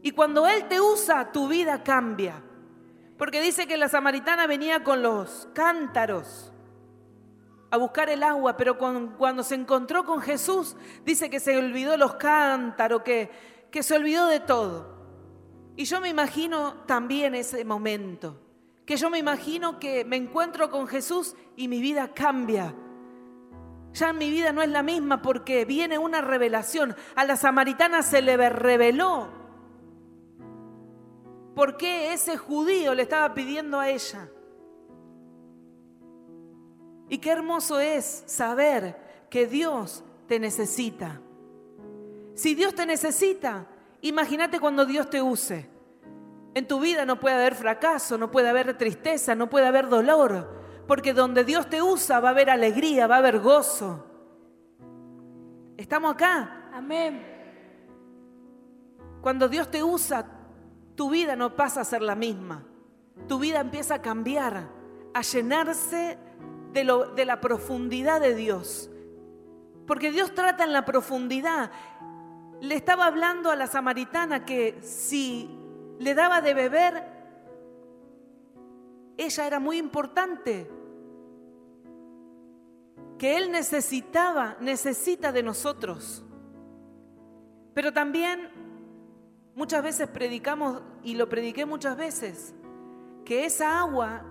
Y 0.00 0.12
cuando 0.12 0.46
Él 0.48 0.68
te 0.68 0.80
usa, 0.80 1.30
tu 1.32 1.48
vida 1.48 1.82
cambia. 1.82 2.42
Porque 3.22 3.40
dice 3.40 3.68
que 3.68 3.76
la 3.76 3.88
samaritana 3.88 4.48
venía 4.48 4.82
con 4.82 5.00
los 5.00 5.48
cántaros 5.54 6.52
a 7.70 7.76
buscar 7.76 8.10
el 8.10 8.24
agua, 8.24 8.56
pero 8.56 8.76
cuando, 8.76 9.44
se 9.44 9.54
encontró 9.54 10.04
con 10.04 10.20
Jesús, 10.20 10.74
dice 11.04 11.30
que 11.30 11.38
se 11.38 11.56
olvidó 11.56 11.96
los 11.96 12.16
cántaros, 12.16 13.02
que, 13.02 13.30
que 13.70 13.84
se 13.84 13.94
olvidó 13.94 14.26
de 14.26 14.40
todo. 14.40 14.96
Y 15.76 15.84
yo 15.84 16.00
me 16.00 16.08
imagino 16.08 16.82
también 16.88 17.36
ese 17.36 17.64
momento, 17.64 18.40
que 18.84 18.96
yo 18.96 19.08
me 19.08 19.18
imagino 19.18 19.78
que 19.78 20.04
me 20.04 20.16
encuentro 20.16 20.68
con 20.68 20.88
Jesús 20.88 21.36
y 21.54 21.68
mi 21.68 21.80
vida 21.80 22.08
cambia. 22.12 22.74
Ya 23.92 24.12
mi 24.12 24.30
vida 24.30 24.52
no 24.52 24.62
es 24.62 24.68
la 24.68 24.82
misma 24.82 25.22
porque 25.22 25.64
viene 25.64 25.96
una 25.96 26.22
revelación. 26.22 26.96
A 27.14 27.24
la 27.24 27.36
samaritana 27.36 28.02
se 28.02 28.20
le 28.20 28.36
reveló 28.48 29.41
por 31.54 31.76
qué 31.76 32.12
ese 32.12 32.36
judío 32.36 32.94
le 32.94 33.02
estaba 33.02 33.34
pidiendo 33.34 33.78
a 33.78 33.88
ella. 33.88 34.28
Y 37.08 37.18
qué 37.18 37.30
hermoso 37.30 37.78
es 37.78 38.24
saber 38.26 39.26
que 39.28 39.46
Dios 39.46 40.02
te 40.26 40.40
necesita. 40.40 41.20
Si 42.34 42.54
Dios 42.54 42.74
te 42.74 42.86
necesita, 42.86 43.66
imagínate 44.00 44.58
cuando 44.58 44.86
Dios 44.86 45.10
te 45.10 45.20
use. 45.20 45.68
En 46.54 46.66
tu 46.66 46.80
vida 46.80 47.04
no 47.04 47.20
puede 47.20 47.36
haber 47.36 47.54
fracaso, 47.54 48.16
no 48.16 48.30
puede 48.30 48.48
haber 48.48 48.76
tristeza, 48.76 49.34
no 49.34 49.50
puede 49.50 49.66
haber 49.66 49.88
dolor, 49.88 50.62
porque 50.86 51.12
donde 51.12 51.44
Dios 51.44 51.68
te 51.68 51.82
usa 51.82 52.20
va 52.20 52.28
a 52.28 52.32
haber 52.32 52.50
alegría, 52.50 53.06
va 53.06 53.16
a 53.16 53.18
haber 53.18 53.40
gozo. 53.40 54.06
¿Estamos 55.76 56.14
acá? 56.14 56.70
Amén. 56.72 57.26
Cuando 59.20 59.48
Dios 59.48 59.70
te 59.70 59.82
usa, 59.82 60.26
tu 60.94 61.10
vida 61.10 61.36
no 61.36 61.56
pasa 61.56 61.80
a 61.80 61.84
ser 61.84 62.02
la 62.02 62.14
misma. 62.14 62.64
Tu 63.28 63.38
vida 63.38 63.60
empieza 63.60 63.96
a 63.96 64.02
cambiar, 64.02 64.68
a 65.14 65.20
llenarse 65.22 66.18
de, 66.72 66.84
lo, 66.84 67.06
de 67.06 67.24
la 67.24 67.40
profundidad 67.40 68.20
de 68.20 68.34
Dios. 68.34 68.90
Porque 69.86 70.10
Dios 70.10 70.34
trata 70.34 70.64
en 70.64 70.72
la 70.72 70.84
profundidad. 70.84 71.70
Le 72.60 72.74
estaba 72.74 73.06
hablando 73.06 73.50
a 73.50 73.56
la 73.56 73.66
samaritana 73.66 74.44
que 74.44 74.80
si 74.82 75.50
le 75.98 76.14
daba 76.14 76.40
de 76.40 76.54
beber, 76.54 77.04
ella 79.16 79.46
era 79.46 79.58
muy 79.58 79.78
importante. 79.78 80.70
Que 83.18 83.36
Él 83.36 83.50
necesitaba, 83.50 84.56
necesita 84.60 85.32
de 85.32 85.42
nosotros. 85.42 86.24
Pero 87.74 87.92
también 87.92 88.51
muchas 89.54 89.82
veces 89.82 90.08
predicamos, 90.08 90.82
y 91.02 91.14
lo 91.14 91.28
prediqué 91.28 91.66
muchas 91.66 91.96
veces, 91.96 92.54
que 93.24 93.44
esa 93.44 93.80
agua 93.80 94.24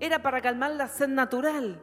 era 0.00 0.22
para 0.22 0.40
calmar 0.40 0.72
la 0.72 0.88
sed 0.88 1.08
natural. 1.08 1.80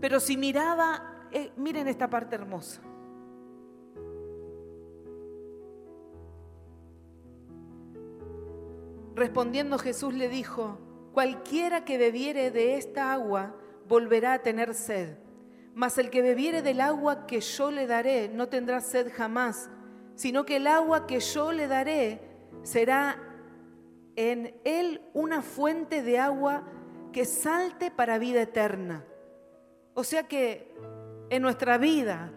Pero 0.00 0.20
si 0.20 0.36
miraba, 0.36 1.28
eh, 1.30 1.52
miren 1.56 1.88
esta 1.88 2.08
parte 2.10 2.34
hermosa. 2.34 2.82
Respondiendo 9.14 9.78
Jesús 9.78 10.14
le 10.14 10.28
dijo, 10.28 10.78
cualquiera 11.12 11.84
que 11.84 11.98
bebiere 11.98 12.50
de 12.50 12.76
esta 12.76 13.12
agua 13.12 13.54
volverá 13.86 14.32
a 14.32 14.38
tener 14.40 14.74
sed, 14.74 15.18
mas 15.74 15.98
el 15.98 16.10
que 16.10 16.22
bebiere 16.22 16.62
del 16.62 16.80
agua 16.80 17.26
que 17.26 17.40
yo 17.40 17.70
le 17.70 17.86
daré 17.86 18.28
no 18.28 18.48
tendrá 18.48 18.80
sed 18.80 19.12
jamás, 19.14 19.70
sino 20.14 20.44
que 20.44 20.56
el 20.56 20.66
agua 20.66 21.06
que 21.06 21.20
yo 21.20 21.52
le 21.52 21.66
daré 21.68 22.20
será 22.62 23.18
en 24.16 24.54
Él 24.64 25.02
una 25.14 25.42
fuente 25.42 26.02
de 26.02 26.18
agua 26.18 26.64
que 27.12 27.24
salte 27.24 27.90
para 27.90 28.18
vida 28.18 28.42
eterna. 28.42 29.04
O 29.94 30.04
sea 30.04 30.24
que 30.24 30.74
en 31.30 31.42
nuestra 31.42 31.78
vida 31.78 32.32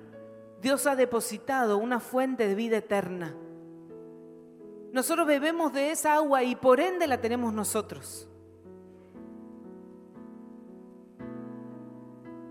Dios 0.62 0.88
ha 0.88 0.96
depositado 0.96 1.78
una 1.78 2.00
fuente 2.00 2.48
de 2.48 2.56
vida 2.56 2.78
eterna. 2.78 3.36
Nosotros 4.92 5.28
bebemos 5.28 5.74
de 5.74 5.92
esa 5.92 6.16
agua 6.16 6.44
y 6.44 6.56
por 6.56 6.80
ende 6.80 7.08
la 7.08 7.20
tenemos 7.20 7.54
nosotros. 7.54 8.30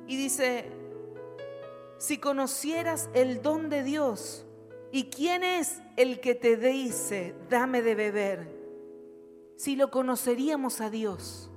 Y 0.06 0.16
dice, 0.16 0.70
si 1.96 2.18
conocieras 2.18 3.08
el 3.14 3.40
don 3.40 3.70
de 3.70 3.82
Dios 3.82 4.46
y 4.94 5.10
quién 5.10 5.42
es 5.42 5.82
el 5.96 6.20
que 6.20 6.36
te 6.36 6.56
dice, 6.56 7.34
dame 7.50 7.82
de 7.82 7.96
beber, 7.96 8.46
si 9.56 9.74
lo 9.74 9.90
conoceríamos 9.90 10.80
a 10.80 10.88
Dios. 10.88 11.50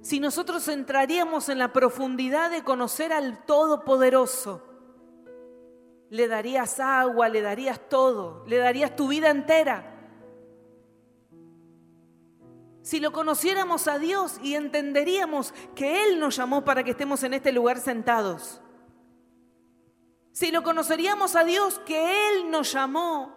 Si 0.00 0.18
nosotros 0.18 0.66
entraríamos 0.68 1.50
en 1.50 1.58
la 1.58 1.70
profundidad 1.74 2.50
de 2.50 2.64
conocer 2.64 3.12
al 3.12 3.44
Todopoderoso, 3.44 4.62
le 6.08 6.28
darías 6.28 6.80
agua, 6.80 7.28
le 7.28 7.42
darías 7.42 7.78
todo, 7.90 8.42
le 8.46 8.56
darías 8.56 8.96
tu 8.96 9.08
vida 9.08 9.28
entera. 9.28 9.94
Si 12.80 13.00
lo 13.00 13.12
conociéramos 13.12 13.86
a 13.86 13.98
Dios 13.98 14.40
y 14.42 14.54
entenderíamos 14.54 15.52
que 15.74 16.06
Él 16.06 16.18
nos 16.18 16.36
llamó 16.36 16.64
para 16.64 16.82
que 16.84 16.92
estemos 16.92 17.22
en 17.22 17.34
este 17.34 17.52
lugar 17.52 17.78
sentados. 17.78 18.62
Si 20.38 20.52
lo 20.52 20.62
conoceríamos 20.62 21.34
a 21.34 21.42
Dios 21.42 21.80
que 21.84 22.28
Él 22.28 22.48
nos 22.48 22.72
llamó 22.72 23.34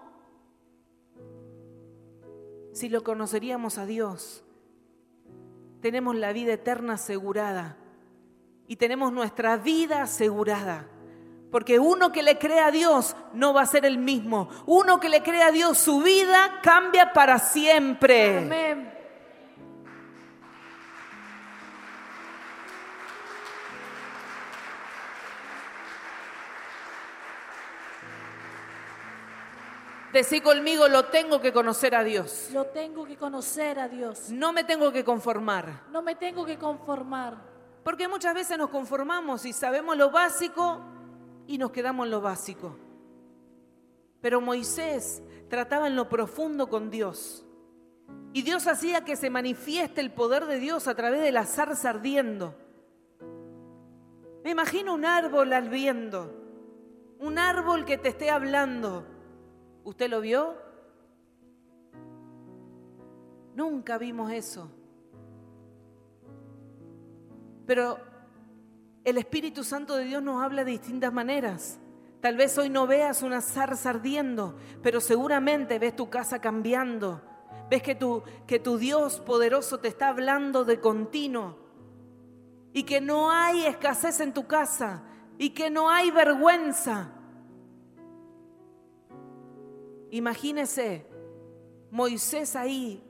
si 2.74 2.90
lo 2.90 3.04
conoceríamos 3.04 3.80
a 3.80 3.88
Dios, 3.88 4.44
tenemos 5.82 6.16
la 6.16 6.32
vida 6.32 6.54
eterna 6.54 6.94
asegurada 6.94 7.76
y 8.68 8.76
tenemos 8.76 9.12
nuestra 9.12 9.58
vida 9.58 10.04
asegurada. 10.04 10.88
Porque 11.50 11.80
uno 11.80 12.12
que 12.12 12.22
le 12.22 12.38
cree 12.38 12.60
a 12.60 12.70
Dios 12.70 13.16
no 13.34 13.52
va 13.52 13.64
a 13.64 13.66
ser 13.66 13.84
el 13.84 13.98
mismo. 13.98 14.50
Uno 14.68 15.00
que 15.00 15.10
le 15.10 15.24
cree 15.24 15.42
a 15.42 15.52
Dios, 15.52 15.80
su 15.80 16.04
vida 16.04 16.60
cambia 16.62 17.14
para 17.14 17.40
siempre. 17.40 18.38
Amén. 18.38 19.01
Decí 30.14 30.42
conmigo, 30.42 30.88
lo 30.90 31.06
tengo 31.06 31.40
que 31.40 31.54
conocer 31.54 31.96
a 31.96 32.04
Dios. 32.04 32.50
Lo 32.52 32.66
tengo 32.66 33.06
que 33.06 33.16
conocer 33.16 33.80
a 33.80 33.88
Dios. 33.88 34.30
No 34.30 34.52
me 34.52 34.66
tengo 34.66 34.92
que 34.92 35.06
conformar. 35.06 35.84
No 35.92 36.02
me 36.02 36.16
tengo 36.16 36.46
que 36.46 36.58
conformar. 36.58 37.38
Porque 37.84 38.08
muchas 38.08 38.34
veces 38.34 38.58
nos 38.58 38.70
conformamos 38.70 39.46
y 39.46 39.54
sabemos 39.54 39.96
lo 39.96 40.12
básico 40.12 40.82
y 41.48 41.58
nos 41.58 41.72
quedamos 41.72 42.06
en 42.06 42.12
lo 42.12 42.22
básico. 42.22 42.76
Pero 44.22 44.42
Moisés 44.42 45.24
trataba 45.50 45.88
en 45.88 45.96
lo 45.96 46.10
profundo 46.10 46.70
con 46.70 46.90
Dios. 46.90 47.46
Y 48.34 48.44
Dios 48.44 48.68
hacía 48.68 49.04
que 49.04 49.16
se 49.16 49.30
manifieste 49.30 50.02
el 50.02 50.12
poder 50.12 50.46
de 50.46 50.60
Dios 50.60 50.88
a 50.88 50.96
través 50.96 51.22
de 51.22 51.32
la 51.32 51.46
zarza 51.46 51.90
ardiendo. 51.90 52.56
Me 54.44 54.52
imagino 54.52 54.94
un 54.94 55.06
árbol 55.06 55.54
ardiendo, 55.54 56.34
un 57.20 57.38
árbol 57.38 57.86
que 57.86 57.98
te 57.98 58.10
esté 58.10 58.30
hablando. 58.30 59.06
¿Usted 59.84 60.10
lo 60.10 60.22
vio? 60.22 60.56
Nunca 63.56 63.98
vimos 63.98 64.32
eso. 64.32 64.72
Pero 67.66 67.98
el 69.04 69.18
Espíritu 69.18 69.64
Santo 69.64 69.96
de 69.96 70.06
Dios 70.06 70.22
nos 70.22 70.44
habla 70.44 70.64
de 70.64 70.72
distintas 70.72 71.12
maneras. 71.12 71.80
Tal 72.22 72.38
vez 72.38 72.58
hoy 72.58 72.70
no 72.70 72.86
veas 72.86 73.24
una 73.24 73.42
zarza 73.42 73.90
ardiendo, 73.90 74.56
pero 74.84 75.02
seguramente 75.02 75.80
ves 75.80 75.96
tu 75.96 76.10
casa 76.10 76.40
cambiando. 76.40 77.22
Ves 77.70 77.82
que 77.82 77.96
tu, 77.96 78.22
que 78.46 78.60
tu 78.60 78.78
Dios 78.78 79.20
poderoso 79.22 79.80
te 79.80 79.88
está 79.88 80.10
hablando 80.10 80.64
de 80.64 80.80
continuo. 80.80 81.58
Y 82.74 82.84
que 82.84 83.02
no 83.02 83.32
hay 83.32 83.66
escasez 83.66 84.20
en 84.20 84.34
tu 84.34 84.46
casa. 84.46 85.04
Y 85.38 85.52
que 85.52 85.70
no 85.70 85.90
hay 85.90 86.12
vergüenza. 86.12 87.12
Imagínese 90.12 91.06
Moisés 91.90 92.56
ahí, 92.56 93.04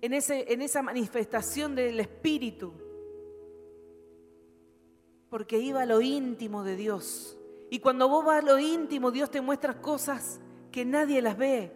en, 0.00 0.12
ese, 0.12 0.52
en 0.52 0.62
esa 0.62 0.82
manifestación 0.82 1.74
del 1.74 2.00
Espíritu, 2.00 2.72
porque 5.30 5.58
iba 5.58 5.82
a 5.82 5.86
lo 5.86 6.00
íntimo 6.00 6.64
de 6.64 6.76
Dios. 6.76 7.38
Y 7.70 7.78
cuando 7.78 8.08
vos 8.08 8.24
vas 8.24 8.42
a 8.42 8.46
lo 8.46 8.58
íntimo, 8.58 9.10
Dios 9.10 9.30
te 9.30 9.40
muestra 9.40 9.80
cosas 9.80 10.40
que 10.70 10.84
nadie 10.84 11.22
las 11.22 11.36
ve. 11.36 11.72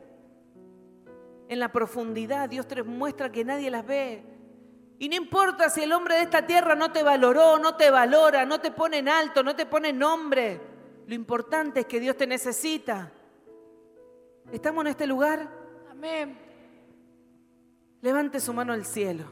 En 1.48 1.58
la 1.58 1.72
profundidad, 1.72 2.48
Dios 2.48 2.68
te 2.68 2.82
muestra 2.82 3.32
que 3.32 3.44
nadie 3.44 3.70
las 3.70 3.86
ve. 3.86 4.22
Y 4.98 5.08
no 5.08 5.16
importa 5.16 5.70
si 5.70 5.82
el 5.82 5.92
hombre 5.92 6.16
de 6.16 6.22
esta 6.22 6.46
tierra 6.46 6.74
no 6.74 6.92
te 6.92 7.02
valoró, 7.02 7.58
no 7.58 7.76
te 7.76 7.90
valora, 7.90 8.44
no 8.44 8.60
te 8.60 8.70
pone 8.70 8.98
en 8.98 9.08
alto, 9.08 9.42
no 9.42 9.54
te 9.54 9.66
pone 9.66 9.90
en 9.90 9.98
nombre. 9.98 10.60
Lo 11.06 11.14
importante 11.14 11.80
es 11.80 11.86
que 11.86 12.00
Dios 12.00 12.16
te 12.16 12.26
necesita. 12.26 13.12
¿Estamos 14.52 14.82
en 14.82 14.86
este 14.88 15.06
lugar? 15.06 15.48
Amén. 15.90 16.38
Levante 18.00 18.40
su 18.40 18.52
mano 18.52 18.72
al 18.72 18.84
cielo 18.84 19.24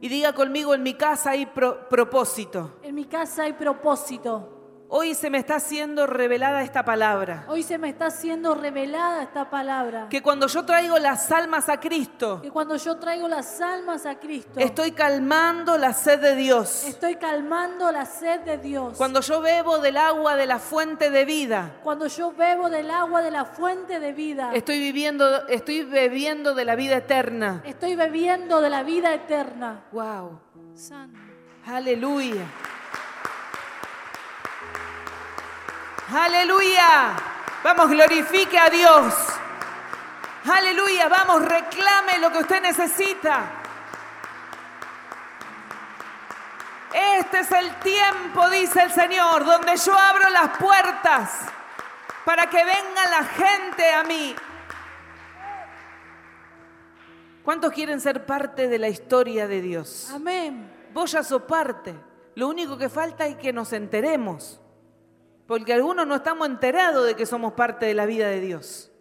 y 0.00 0.08
diga 0.08 0.32
conmigo, 0.32 0.74
en 0.74 0.82
mi 0.84 0.94
casa 0.94 1.30
hay 1.30 1.46
pro- 1.46 1.88
propósito. 1.88 2.78
En 2.82 2.94
mi 2.94 3.04
casa 3.04 3.42
hay 3.44 3.52
propósito. 3.54 4.57
Hoy 4.90 5.14
se 5.14 5.28
me 5.28 5.36
está 5.36 5.56
haciendo 5.56 6.06
revelada 6.06 6.62
esta 6.62 6.82
palabra. 6.82 7.44
Hoy 7.48 7.62
se 7.62 7.76
me 7.76 7.90
está 7.90 8.10
siendo 8.10 8.54
revelada 8.54 9.22
esta 9.22 9.50
palabra. 9.50 10.06
Que 10.08 10.22
cuando 10.22 10.46
yo 10.46 10.64
traigo 10.64 10.98
las 10.98 11.30
almas 11.30 11.68
a 11.68 11.78
Cristo, 11.78 12.40
Que 12.40 12.50
cuando 12.50 12.74
yo 12.76 12.96
traigo 12.96 13.28
las 13.28 13.60
almas 13.60 14.06
a 14.06 14.18
Cristo, 14.18 14.58
estoy 14.58 14.92
calmando 14.92 15.76
la 15.76 15.92
sed 15.92 16.20
de 16.20 16.34
Dios. 16.34 16.84
estoy 16.86 17.16
calmando 17.16 17.92
la 17.92 18.06
sed 18.06 18.40
de 18.40 18.56
Dios. 18.56 18.96
Cuando 18.96 19.20
yo 19.20 19.42
bebo 19.42 19.78
del 19.78 19.98
agua 19.98 20.36
de 20.36 20.46
la 20.46 20.58
fuente 20.58 21.10
de 21.10 21.26
vida, 21.26 21.76
Cuando 21.82 22.06
yo 22.06 22.32
bebo 22.32 22.70
del 22.70 22.90
agua 22.90 23.20
de 23.20 23.30
la 23.30 23.44
fuente 23.44 24.00
de 24.00 24.12
vida, 24.14 24.52
estoy 24.54 24.78
viviendo, 24.78 25.46
estoy 25.48 25.84
bebiendo 25.84 26.54
de 26.54 26.64
la 26.64 26.76
vida 26.76 26.96
eterna. 26.96 27.62
estoy 27.66 27.94
bebiendo 27.94 28.62
de 28.62 28.70
la 28.70 28.82
vida 28.84 29.12
eterna. 29.12 29.84
Wow. 29.92 30.40
Santo. 30.74 31.18
Aleluya. 31.66 32.46
Aleluya. 36.12 37.14
Vamos, 37.62 37.90
glorifique 37.90 38.58
a 38.58 38.70
Dios. 38.70 39.14
Aleluya. 40.50 41.08
Vamos, 41.08 41.44
reclame 41.44 42.18
lo 42.18 42.32
que 42.32 42.38
usted 42.38 42.62
necesita. 42.62 43.52
Este 46.92 47.40
es 47.40 47.52
el 47.52 47.74
tiempo, 47.80 48.48
dice 48.48 48.82
el 48.82 48.90
Señor, 48.90 49.44
donde 49.44 49.76
yo 49.76 49.96
abro 49.96 50.30
las 50.30 50.56
puertas 50.56 51.30
para 52.24 52.48
que 52.48 52.64
venga 52.64 53.10
la 53.10 53.24
gente 53.24 53.92
a 53.92 54.02
mí. 54.04 54.34
¿Cuántos 57.44 57.72
quieren 57.72 58.00
ser 58.00 58.24
parte 58.24 58.68
de 58.68 58.78
la 58.78 58.88
historia 58.88 59.46
de 59.46 59.60
Dios? 59.60 60.10
Amén. 60.12 60.70
Vos 60.92 61.12
ya 61.12 61.22
sos 61.22 61.42
parte. 61.42 61.94
Lo 62.34 62.48
único 62.48 62.78
que 62.78 62.88
falta 62.88 63.26
es 63.26 63.36
que 63.36 63.52
nos 63.52 63.72
enteremos. 63.72 64.60
Porque 65.48 65.72
algunos 65.72 66.06
no 66.06 66.14
estamos 66.14 66.46
enterados 66.46 67.06
de 67.06 67.16
que 67.16 67.24
somos 67.24 67.54
parte 67.54 67.86
de 67.86 67.94
la 67.94 68.04
vida 68.04 68.28
de 68.28 68.38
Dios. 68.38 68.92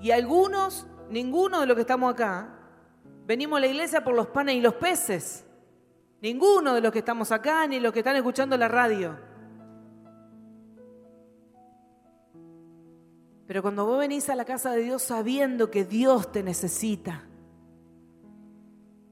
Y 0.00 0.10
algunos, 0.10 0.86
ninguno 1.10 1.60
de 1.60 1.66
los 1.66 1.74
que 1.74 1.82
estamos 1.82 2.14
acá, 2.14 2.48
venimos 3.26 3.58
a 3.58 3.60
la 3.60 3.66
iglesia 3.66 4.02
por 4.02 4.14
los 4.14 4.28
panes 4.28 4.54
y 4.54 4.62
los 4.62 4.72
peces. 4.76 5.44
Ninguno 6.22 6.72
de 6.72 6.80
los 6.80 6.92
que 6.92 7.00
estamos 7.00 7.30
acá, 7.30 7.66
ni 7.66 7.78
los 7.78 7.92
que 7.92 7.98
están 7.98 8.16
escuchando 8.16 8.56
la 8.56 8.68
radio. 8.68 9.18
Pero 13.46 13.60
cuando 13.60 13.84
vos 13.84 13.98
venís 13.98 14.30
a 14.30 14.34
la 14.34 14.46
casa 14.46 14.72
de 14.72 14.80
Dios 14.80 15.02
sabiendo 15.02 15.70
que 15.70 15.84
Dios 15.84 16.32
te 16.32 16.42
necesita, 16.42 17.24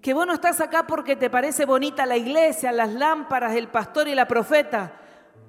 que 0.05 0.13
vos 0.13 0.27
no 0.27 0.35
estás 0.35 0.61
acá 0.61 0.87
porque 0.87 1.17
te 1.17 1.31
parece 1.31 1.65
bonita 1.65 2.05
la 2.05 2.19
iglesia, 2.19 2.71
las 2.73 2.93
lámparas, 2.93 3.57
el 3.57 3.69
pastor 3.69 4.07
y 4.07 4.15
la 4.15 4.29
profeta. 4.29 5.01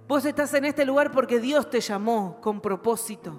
Vos 0.07 0.23
estás 0.23 0.53
en 0.53 0.63
este 0.63 0.85
lugar 0.85 1.11
porque 1.11 1.41
Dios 1.41 1.69
te 1.69 1.81
llamó 1.81 2.39
con 2.39 2.61
propósito. 2.61 3.37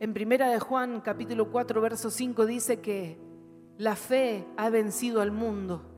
En 0.00 0.12
primera 0.12 0.48
de 0.48 0.58
Juan, 0.58 1.00
capítulo 1.02 1.52
4, 1.52 1.80
verso 1.80 2.10
5 2.10 2.46
dice 2.46 2.80
que 2.80 3.16
la 3.78 3.94
fe 3.94 4.44
ha 4.56 4.70
vencido 4.70 5.20
al 5.20 5.30
mundo. 5.30 5.89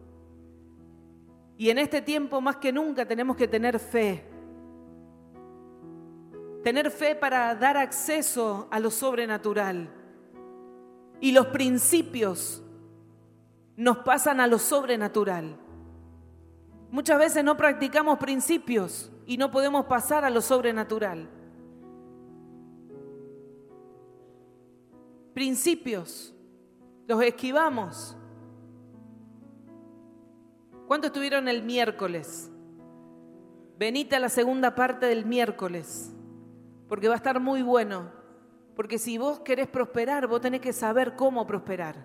Y 1.57 1.71
en 1.71 1.79
este 1.79 2.03
tiempo 2.03 2.41
más 2.41 2.57
que 2.57 2.73
nunca 2.73 3.07
tenemos 3.07 3.37
que 3.37 3.49
tener 3.49 3.79
fe. 3.79 4.25
Tener 6.62 6.91
fe 6.91 7.15
para 7.15 7.55
dar 7.55 7.77
acceso 7.77 8.69
a 8.71 8.81
lo 8.81 8.91
sobrenatural. 8.91 9.88
Y 11.21 11.33
los 11.33 11.47
principios 11.47 12.62
nos 13.77 13.99
pasan 13.99 14.41
a 14.41 14.47
lo 14.47 14.59
sobrenatural. 14.59 15.57
Muchas 16.91 17.19
veces 17.19 17.43
no 17.43 17.57
practicamos 17.57 18.19
principios 18.19 19.11
y 19.27 19.37
no 19.37 19.51
podemos 19.51 19.87
pasar 19.87 20.25
a 20.25 20.31
lo 20.31 20.41
sobrenatural. 20.41 21.29
Principios, 25.33 26.35
los 27.07 27.23
esquivamos. 27.23 28.17
¿Cuántos 30.92 31.09
estuvieron 31.09 31.48
el 31.48 31.62
miércoles? 31.62 32.50
Venite 33.78 34.14
a 34.14 34.20
la 34.20 34.28
segunda 34.28 34.74
parte 34.74 35.07
del 35.07 35.24
miércoles, 35.24 36.12
porque 36.87 37.09
va 37.09 37.14
a 37.14 37.16
estar 37.16 37.40
muy 37.40 37.62
bueno. 37.62 38.12
Porque 38.76 38.98
si 38.98 39.16
vos 39.16 39.40
querés 39.40 39.68
prosperar, 39.68 40.26
vos 40.26 40.42
tenés 40.42 40.61
que 40.61 40.74
saber 40.74 41.16
cómo 41.16 41.46
prosperar. 41.46 42.05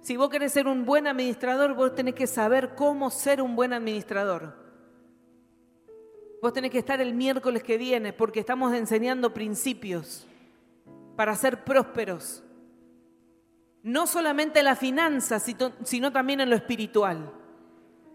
Si 0.00 0.16
vos 0.16 0.30
querés 0.30 0.54
ser 0.54 0.66
un 0.68 0.86
buen 0.86 1.06
administrador, 1.06 1.74
vos 1.74 1.94
tenés 1.94 2.14
que 2.14 2.26
saber 2.26 2.74
cómo 2.74 3.10
ser 3.10 3.42
un 3.42 3.56
buen 3.56 3.74
administrador. 3.74 4.54
Vos 6.40 6.54
tenés 6.54 6.70
que 6.70 6.78
estar 6.78 7.02
el 7.02 7.12
miércoles 7.12 7.62
que 7.62 7.76
viene, 7.76 8.14
porque 8.14 8.40
estamos 8.40 8.72
enseñando 8.72 9.34
principios 9.34 10.26
para 11.14 11.36
ser 11.36 11.62
prósperos. 11.62 12.42
No 13.82 14.06
solamente 14.06 14.60
en 14.60 14.64
la 14.64 14.76
finanza, 14.76 15.38
sino 15.40 15.72
sino 15.82 16.10
también 16.10 16.40
en 16.40 16.48
lo 16.48 16.56
espiritual. 16.56 17.43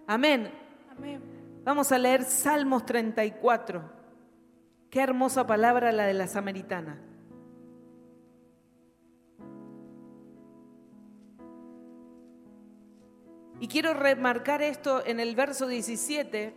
Amén. 0.10 0.52
Amén. 0.90 1.22
Vamos 1.64 1.92
a 1.92 2.00
leer 2.00 2.24
Salmos 2.24 2.84
34. 2.84 3.84
Qué 4.90 5.02
hermosa 5.02 5.46
palabra 5.46 5.92
la 5.92 6.08
de 6.08 6.16
la 6.16 6.26
samaritana. 6.28 7.00
Y 13.60 13.68
quiero 13.68 13.94
remarcar 13.94 14.64
esto 14.64 15.06
en 15.06 15.20
el 15.20 15.36
verso 15.36 15.68
17, 15.68 16.54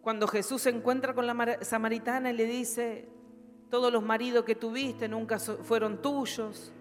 cuando 0.00 0.26
Jesús 0.28 0.62
se 0.62 0.70
encuentra 0.70 1.12
con 1.14 1.26
la 1.26 1.34
mar- 1.34 1.58
samaritana 1.62 2.30
y 2.30 2.36
le 2.38 2.46
dice, 2.46 3.06
todos 3.70 3.92
los 3.92 4.02
maridos 4.02 4.46
que 4.46 4.54
tuviste 4.54 5.08
nunca 5.08 5.38
fueron 5.38 6.00
tuyos. 6.00 6.72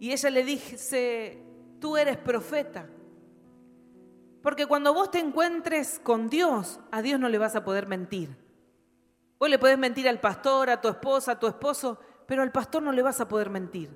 Y 0.00 0.10
ella 0.10 0.30
le 0.30 0.44
dice, 0.44 1.38
tú 1.78 1.96
eres 1.96 2.16
profeta. 2.16 2.88
Porque 4.42 4.66
cuando 4.66 4.92
vos 4.92 5.10
te 5.10 5.20
encuentres 5.20 6.00
con 6.02 6.28
Dios, 6.28 6.80
a 6.90 7.00
Dios 7.00 7.20
no 7.20 7.28
le 7.28 7.38
vas 7.38 7.54
a 7.54 7.64
poder 7.64 7.86
mentir. 7.86 8.36
Vos 9.38 9.48
le 9.48 9.58
podés 9.58 9.78
mentir 9.78 10.08
al 10.08 10.20
pastor, 10.20 10.70
a 10.70 10.80
tu 10.80 10.88
esposa, 10.88 11.32
a 11.32 11.38
tu 11.38 11.46
esposo, 11.46 11.98
pero 12.26 12.42
al 12.42 12.52
pastor 12.52 12.82
no 12.82 12.92
le 12.92 13.02
vas 13.02 13.20
a 13.20 13.28
poder 13.28 13.50
mentir. 13.50 13.90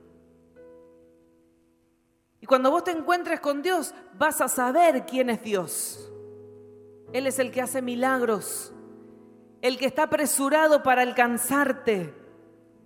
Y 2.41 2.47
cuando 2.47 2.71
vos 2.71 2.85
te 2.85 2.93
encuentres 2.93 3.41
con 3.41 3.63
Dios, 3.63 3.95
vas 4.15 4.41
a 4.41 4.49
saber 4.49 5.05
quién 5.07 5.31
es 5.31 5.43
Dios. 5.43 6.13
Él 7.13 7.27
es 7.27 7.39
el 7.39 7.51
que 7.51 7.63
hace 7.63 7.83
milagros, 7.83 8.73
el 9.63 9.79
que 9.79 9.87
está 9.87 10.05
apresurado 10.05 10.83
para 10.83 11.03
alcanzarte, 11.03 12.15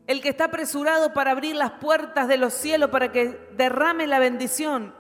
el 0.07 0.23
que 0.23 0.29
está 0.29 0.45
apresurado 0.45 1.13
para 1.13 1.33
abrir 1.33 1.57
las 1.57 1.73
puertas 1.73 2.29
de 2.29 2.37
los 2.37 2.55
cielos 2.55 2.91
para 2.91 3.13
que 3.13 3.49
derrame 3.57 4.07
la 4.07 4.19
bendición. 4.19 4.95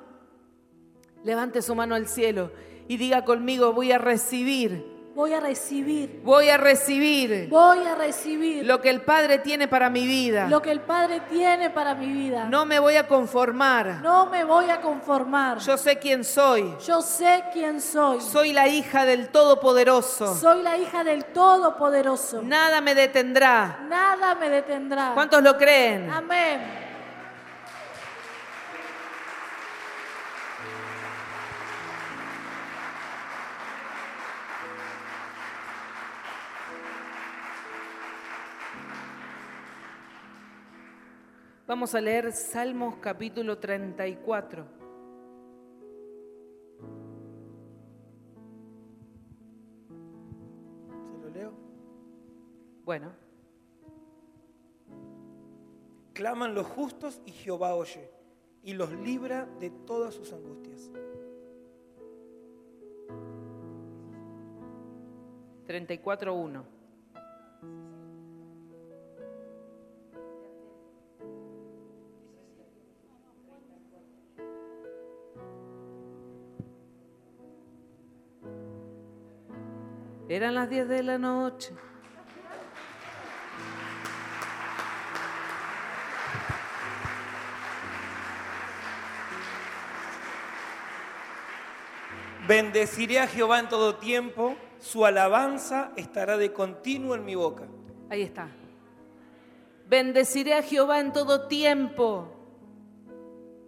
Levante 1.24 1.62
su 1.62 1.74
mano 1.74 1.94
al 1.94 2.08
cielo 2.08 2.50
y 2.88 2.96
diga 2.96 3.24
conmigo, 3.24 3.72
voy 3.72 3.92
a 3.92 3.98
recibir 3.98 5.00
Voy 5.14 5.34
a 5.34 5.40
recibir. 5.40 6.20
Voy 6.22 6.48
a 6.48 6.56
recibir 6.56 7.48
Voy 7.48 7.84
a 7.84 7.94
recibir 7.94 8.64
lo 8.64 8.80
que 8.80 8.90
el 8.90 9.02
Padre 9.02 9.38
tiene 9.38 9.66
para 9.66 9.90
mi 9.90 10.06
vida. 10.06 10.46
lo 10.48 10.62
que 10.62 10.70
el 10.70 10.80
Padre 10.80 11.20
tiene 11.28 11.68
para 11.68 11.94
mi 11.94 12.06
vida. 12.12 12.44
No 12.44 12.64
me 12.64 12.78
voy 12.78 12.96
a 12.96 13.06
conformar. 13.08 14.00
No 14.02 14.26
me 14.26 14.44
voy 14.44 14.70
a 14.70 14.80
conformar. 14.80 15.58
Yo 15.58 15.76
sé 15.76 15.98
quién 15.98 16.24
soy. 16.24 16.74
Yo 16.86 17.02
sé 17.02 17.44
quién 17.52 17.80
soy. 17.80 18.20
Soy 18.20 18.52
la 18.52 18.68
hija 18.68 19.04
del 19.04 19.28
Todopoderoso. 19.28 20.36
Soy 20.36 20.62
la 20.62 20.78
hija 20.78 21.02
del 21.02 21.24
Todopoderoso. 21.26 22.42
Nada 22.42 22.80
me 22.80 22.94
detendrá. 22.94 23.80
Nada 23.88 24.36
me 24.36 24.48
detendrá. 24.48 25.10
¿Cuántos 25.14 25.42
lo 25.42 25.56
creen? 25.58 26.08
Amén. 26.08 26.89
Vamos 41.70 41.94
a 41.94 42.00
leer 42.00 42.32
Salmos 42.32 42.96
capítulo 42.96 43.58
34. 43.58 44.66
¿Se 51.12 51.18
lo 51.18 51.30
leo? 51.30 51.52
Bueno, 52.84 53.12
Claman 56.12 56.56
los 56.56 56.66
justos 56.66 57.22
y 57.24 57.30
Jehová 57.30 57.76
oye 57.76 58.10
y 58.64 58.72
los 58.72 58.90
libra 58.90 59.46
de 59.60 59.70
todas 59.70 60.12
sus 60.14 60.32
angustias. 60.32 60.90
34.1. 65.68 66.79
Eran 80.30 80.54
las 80.54 80.70
10 80.70 80.86
de 80.86 81.02
la 81.02 81.18
noche. 81.18 81.74
Bendeciré 92.46 93.18
a 93.18 93.26
Jehová 93.26 93.58
en 93.58 93.68
todo 93.68 93.96
tiempo, 93.96 94.54
su 94.78 95.04
alabanza 95.04 95.90
estará 95.96 96.36
de 96.36 96.52
continuo 96.52 97.16
en 97.16 97.24
mi 97.24 97.34
boca. 97.34 97.64
Ahí 98.08 98.22
está. 98.22 98.46
Bendeciré 99.88 100.54
a 100.54 100.62
Jehová 100.62 101.00
en 101.00 101.12
todo 101.12 101.48
tiempo. 101.48 102.28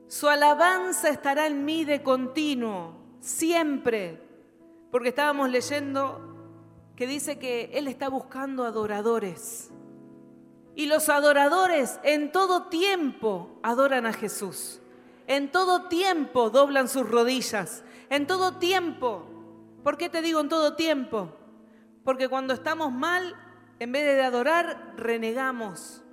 Su 0.06 0.28
alabanza 0.28 1.08
estará 1.08 1.48
en 1.48 1.64
mí 1.64 1.84
de 1.84 2.04
continuo, 2.04 2.94
siempre. 3.18 4.20
Porque 4.92 5.08
estábamos 5.08 5.50
leyendo 5.50 6.31
que 7.02 7.08
dice 7.08 7.36
que 7.36 7.68
Él 7.74 7.88
está 7.88 8.08
buscando 8.08 8.62
adoradores. 8.62 9.72
Y 10.76 10.86
los 10.86 11.08
adoradores 11.08 11.98
en 12.04 12.30
todo 12.30 12.68
tiempo 12.68 13.58
adoran 13.64 14.06
a 14.06 14.12
Jesús. 14.12 14.80
En 15.26 15.50
todo 15.50 15.88
tiempo 15.88 16.50
doblan 16.50 16.86
sus 16.86 17.10
rodillas. 17.10 17.82
En 18.08 18.28
todo 18.28 18.58
tiempo. 18.58 19.24
¿Por 19.82 19.98
qué 19.98 20.10
te 20.10 20.22
digo 20.22 20.38
en 20.38 20.48
todo 20.48 20.76
tiempo? 20.76 21.34
Porque 22.04 22.28
cuando 22.28 22.54
estamos 22.54 22.92
mal, 22.92 23.34
en 23.80 23.90
vez 23.90 24.04
de 24.04 24.22
adorar, 24.22 24.94
renegamos. 24.96 26.04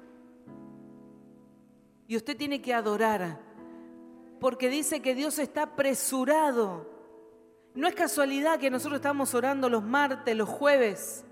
Y 2.07 2.17
usted 2.17 2.35
tiene 2.35 2.63
que 2.63 2.73
adorar. 2.73 3.39
Porque 4.39 4.71
dice 4.71 5.03
que 5.03 5.13
Dios 5.13 5.37
está 5.37 5.61
apresurado. 5.61 6.98
No 7.79 7.87
es 7.87 7.95
casualidad 7.95 8.59
que 8.59 8.69
nosotros 8.69 8.97
estamos 8.97 9.33
orando 9.33 9.69
los 9.69 9.85
martes, 9.85 10.35
los 10.35 10.49
jueves. 10.49 11.23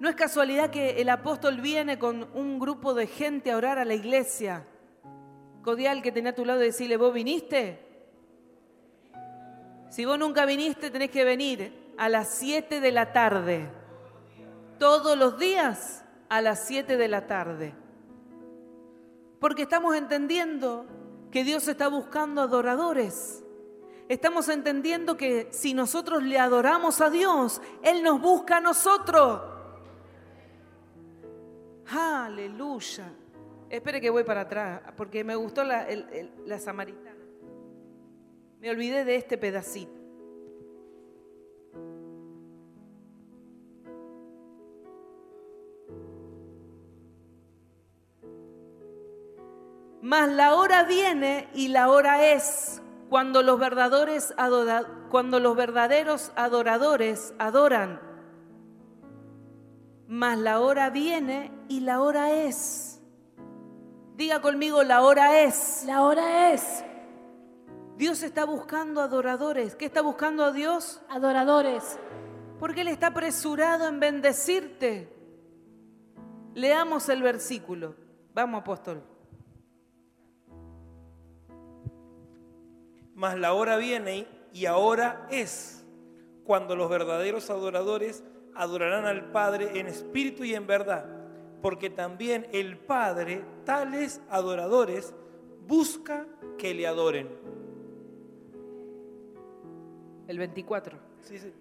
No 0.00 0.08
es 0.08 0.16
casualidad 0.16 0.70
que 0.70 1.02
el 1.02 1.10
apóstol 1.10 1.60
viene 1.60 1.98
con 1.98 2.26
un 2.32 2.58
grupo 2.58 2.94
de 2.94 3.06
gente 3.06 3.50
a 3.50 3.58
orar 3.58 3.78
a 3.78 3.84
la 3.84 3.92
iglesia. 3.92 4.66
Codial 5.60 6.00
que 6.00 6.10
tenía 6.10 6.30
a 6.30 6.34
tu 6.34 6.46
lado 6.46 6.62
y 6.62 6.68
decirle, 6.68 6.96
¿vos 6.96 7.12
viniste? 7.12 7.86
Si 9.90 10.06
vos 10.06 10.18
nunca 10.18 10.46
viniste, 10.46 10.90
tenés 10.90 11.10
que 11.10 11.24
venir 11.24 11.92
a 11.98 12.08
las 12.08 12.30
7 12.30 12.80
de 12.80 12.90
la 12.90 13.12
tarde. 13.12 13.70
Todos 14.78 15.18
los 15.18 15.38
días 15.38 16.02
a 16.30 16.40
las 16.40 16.60
7 16.60 16.96
de 16.96 17.08
la 17.08 17.26
tarde. 17.26 17.74
Porque 19.38 19.64
estamos 19.64 19.94
entendiendo 19.96 20.86
que 21.30 21.44
Dios 21.44 21.68
está 21.68 21.88
buscando 21.88 22.40
adoradores. 22.40 23.44
Estamos 24.08 24.48
entendiendo 24.48 25.18
que 25.18 25.48
si 25.50 25.74
nosotros 25.74 26.22
le 26.22 26.38
adoramos 26.38 27.02
a 27.02 27.10
Dios, 27.10 27.60
Él 27.82 28.02
nos 28.02 28.20
busca 28.22 28.56
a 28.56 28.60
nosotros. 28.60 29.42
Aleluya. 31.90 33.12
Espere 33.68 34.00
que 34.00 34.08
voy 34.08 34.24
para 34.24 34.42
atrás, 34.42 34.80
porque 34.96 35.24
me 35.24 35.36
gustó 35.36 35.62
la, 35.62 35.86
la 36.46 36.58
samaritana. 36.58 37.22
Me 38.60 38.70
olvidé 38.70 39.04
de 39.04 39.16
este 39.16 39.36
pedacito. 39.36 39.92
Mas 50.00 50.30
la 50.32 50.54
hora 50.54 50.84
viene 50.84 51.48
y 51.52 51.68
la 51.68 51.90
hora 51.90 52.32
es 52.32 52.80
cuando 53.08 53.42
los 53.42 53.58
verdaderos, 53.58 54.34
adora- 54.36 54.86
cuando 55.10 55.40
los 55.40 55.56
verdaderos 55.56 56.32
adoradores 56.36 57.34
adoran. 57.38 58.00
Mas 60.06 60.38
la 60.38 60.60
hora 60.60 60.90
viene 60.90 61.52
y 61.68 61.80
la 61.80 62.00
hora 62.00 62.32
es. 62.32 63.00
Diga 64.14 64.40
conmigo, 64.40 64.82
la 64.82 65.02
hora 65.02 65.42
es. 65.42 65.84
La 65.86 66.02
hora 66.02 66.52
es. 66.52 66.84
Dios 67.96 68.22
está 68.22 68.44
buscando 68.44 69.00
adoradores. 69.00 69.74
¿Qué 69.74 69.84
está 69.86 70.02
buscando 70.02 70.44
a 70.44 70.52
Dios? 70.52 71.00
Adoradores. 71.08 71.98
Porque 72.58 72.80
Él 72.82 72.88
está 72.88 73.08
apresurado 73.08 73.86
en 73.86 74.00
bendecirte. 74.00 75.14
Leamos 76.54 77.08
el 77.08 77.22
versículo. 77.22 77.94
Vamos, 78.34 78.62
apóstol. 78.62 79.02
Mas 83.18 83.36
la 83.36 83.52
hora 83.52 83.76
viene 83.78 84.28
y 84.52 84.66
ahora 84.66 85.26
es 85.28 85.84
cuando 86.44 86.76
los 86.76 86.88
verdaderos 86.88 87.50
adoradores 87.50 88.22
adorarán 88.54 89.06
al 89.06 89.32
Padre 89.32 89.80
en 89.80 89.88
espíritu 89.88 90.44
y 90.44 90.54
en 90.54 90.68
verdad, 90.68 91.04
porque 91.60 91.90
también 91.90 92.46
el 92.52 92.78
Padre, 92.78 93.42
tales 93.64 94.20
adoradores, 94.30 95.12
busca 95.66 96.28
que 96.58 96.72
le 96.72 96.86
adoren. 96.86 97.28
El 100.28 100.38
24. 100.38 100.96
Sí, 101.22 101.38
sí. 101.40 101.52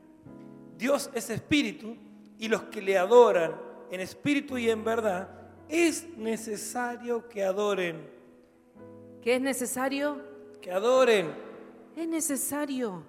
Dios 0.77 1.09
es 1.15 1.31
espíritu 1.31 1.97
y 2.37 2.49
los 2.49 2.65
que 2.65 2.83
le 2.83 2.99
adoran 2.99 3.55
en 3.89 3.99
espíritu 3.99 4.59
y 4.59 4.69
en 4.69 4.83
verdad, 4.83 5.27
es 5.67 6.07
necesario 6.17 7.27
que 7.27 7.43
adoren, 7.43 8.15
¿Qué 9.23 9.37
es 9.37 9.41
necesario? 9.41 10.21
que 10.61 10.71
adoren. 10.71 11.46
Es 11.97 12.07
necesario. 12.07 13.01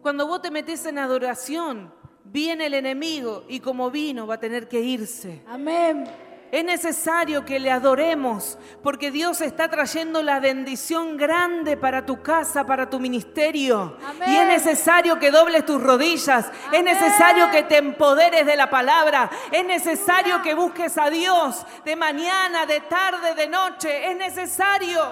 Cuando 0.00 0.28
vos 0.28 0.40
te 0.40 0.48
metes 0.48 0.86
en 0.86 0.96
adoración, 0.96 1.92
viene 2.22 2.66
el 2.66 2.74
enemigo 2.74 3.46
y 3.48 3.58
como 3.58 3.90
vino 3.90 4.28
va 4.28 4.34
a 4.34 4.40
tener 4.40 4.68
que 4.68 4.80
irse. 4.80 5.42
Amén. 5.44 6.04
Es 6.52 6.64
necesario 6.64 7.44
que 7.44 7.58
le 7.58 7.72
adoremos 7.72 8.56
porque 8.80 9.10
Dios 9.10 9.40
está 9.40 9.68
trayendo 9.68 10.22
la 10.22 10.38
bendición 10.38 11.16
grande 11.16 11.76
para 11.76 12.06
tu 12.06 12.22
casa, 12.22 12.64
para 12.64 12.88
tu 12.88 13.00
ministerio. 13.00 13.96
Amén. 14.06 14.30
Y 14.30 14.36
es 14.36 14.46
necesario 14.46 15.18
que 15.18 15.32
dobles 15.32 15.66
tus 15.66 15.82
rodillas. 15.82 16.52
Es 16.72 16.84
necesario 16.84 17.50
que 17.50 17.64
te 17.64 17.78
empoderes 17.78 18.46
de 18.46 18.54
la 18.54 18.70
palabra. 18.70 19.28
Es 19.50 19.66
necesario 19.66 20.40
que 20.42 20.54
busques 20.54 20.96
a 20.96 21.10
Dios 21.10 21.66
de 21.84 21.96
mañana, 21.96 22.66
de 22.66 22.82
tarde, 22.82 23.34
de 23.34 23.48
noche. 23.48 24.12
Es 24.12 24.16
necesario. 24.16 25.02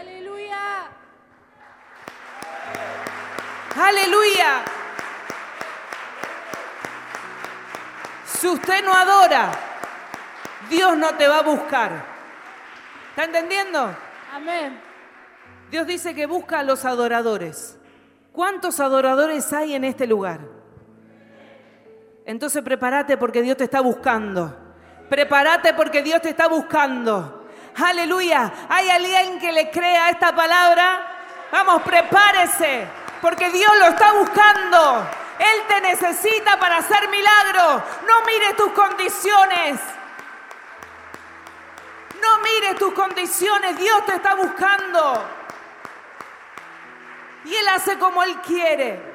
Aleluya. 0.00 0.96
Aleluya. 3.76 4.64
Si 8.24 8.48
usted 8.48 8.84
no 8.84 8.92
adora, 8.92 9.50
Dios 10.68 10.96
no 10.96 11.14
te 11.14 11.28
va 11.28 11.38
a 11.38 11.42
buscar. 11.42 12.04
¿Está 13.10 13.24
entendiendo? 13.24 13.94
Amén. 14.32 14.80
Dios 15.70 15.86
dice 15.86 16.14
que 16.14 16.26
busca 16.26 16.60
a 16.60 16.62
los 16.62 16.84
adoradores. 16.84 17.78
¿Cuántos 18.32 18.80
adoradores 18.80 19.52
hay 19.52 19.74
en 19.74 19.84
este 19.84 20.06
lugar? 20.06 20.40
Entonces 22.24 22.62
prepárate 22.62 23.16
porque 23.16 23.42
Dios 23.42 23.56
te 23.56 23.64
está 23.64 23.80
buscando. 23.80 24.54
Prepárate 25.08 25.72
porque 25.74 26.02
Dios 26.02 26.20
te 26.20 26.30
está 26.30 26.48
buscando. 26.48 27.48
Aleluya. 27.76 28.52
¿Hay 28.68 28.90
alguien 28.90 29.38
que 29.38 29.52
le 29.52 29.70
crea 29.70 30.10
esta 30.10 30.34
palabra? 30.34 31.15
Vamos, 31.50 31.82
prepárese 31.82 32.86
porque 33.20 33.50
Dios 33.50 33.70
lo 33.78 33.86
está 33.86 34.12
buscando. 34.12 35.06
Él 35.38 35.62
te 35.68 35.80
necesita 35.80 36.58
para 36.58 36.78
hacer 36.78 37.08
milagro. 37.08 37.82
No 38.06 38.24
mires 38.24 38.56
tus 38.56 38.72
condiciones. 38.72 39.80
No 42.20 42.38
mires 42.38 42.76
tus 42.76 42.92
condiciones. 42.94 43.78
Dios 43.78 44.04
te 44.06 44.14
está 44.14 44.34
buscando. 44.34 45.24
Y 47.44 47.54
Él 47.54 47.68
hace 47.68 47.98
como 47.98 48.22
Él 48.22 48.40
quiere. 48.40 49.14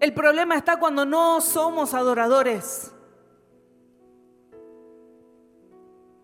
El 0.00 0.14
problema 0.14 0.56
está 0.56 0.78
cuando 0.78 1.04
no 1.04 1.40
somos 1.40 1.92
adoradores. 1.92 2.92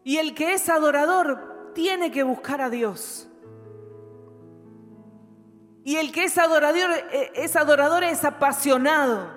Y 0.04 0.18
el 0.18 0.34
que 0.34 0.52
es 0.52 0.68
adorador 0.68 1.72
tiene 1.74 2.12
que 2.12 2.22
buscar 2.22 2.60
a 2.60 2.68
Dios. 2.70 3.28
Y 5.82 5.96
el 5.96 6.12
que 6.12 6.24
es 6.24 6.38
adorador 6.38 6.90
eh, 7.12 7.32
es, 7.34 7.56
adorador, 7.56 8.04
es 8.04 8.24
apasionado. 8.24 9.28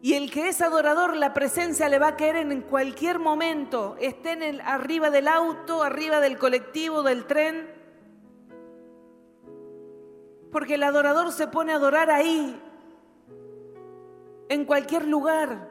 Y 0.00 0.14
el 0.14 0.30
que 0.30 0.48
es 0.48 0.60
adorador, 0.60 1.16
la 1.16 1.32
presencia 1.32 1.88
le 1.88 1.98
va 1.98 2.08
a 2.08 2.16
caer 2.16 2.36
en 2.36 2.60
cualquier 2.62 3.18
momento, 3.18 3.96
esté 3.98 4.32
en 4.32 4.42
el, 4.42 4.60
arriba 4.60 5.10
del 5.10 5.26
auto, 5.28 5.82
arriba 5.82 6.20
del 6.20 6.38
colectivo, 6.38 7.02
del 7.02 7.24
tren. 7.26 7.70
Porque 10.52 10.74
el 10.74 10.82
adorador 10.82 11.32
se 11.32 11.46
pone 11.46 11.72
a 11.72 11.76
adorar 11.76 12.10
ahí, 12.10 12.60
en 14.48 14.64
cualquier 14.64 15.06
lugar. 15.06 15.70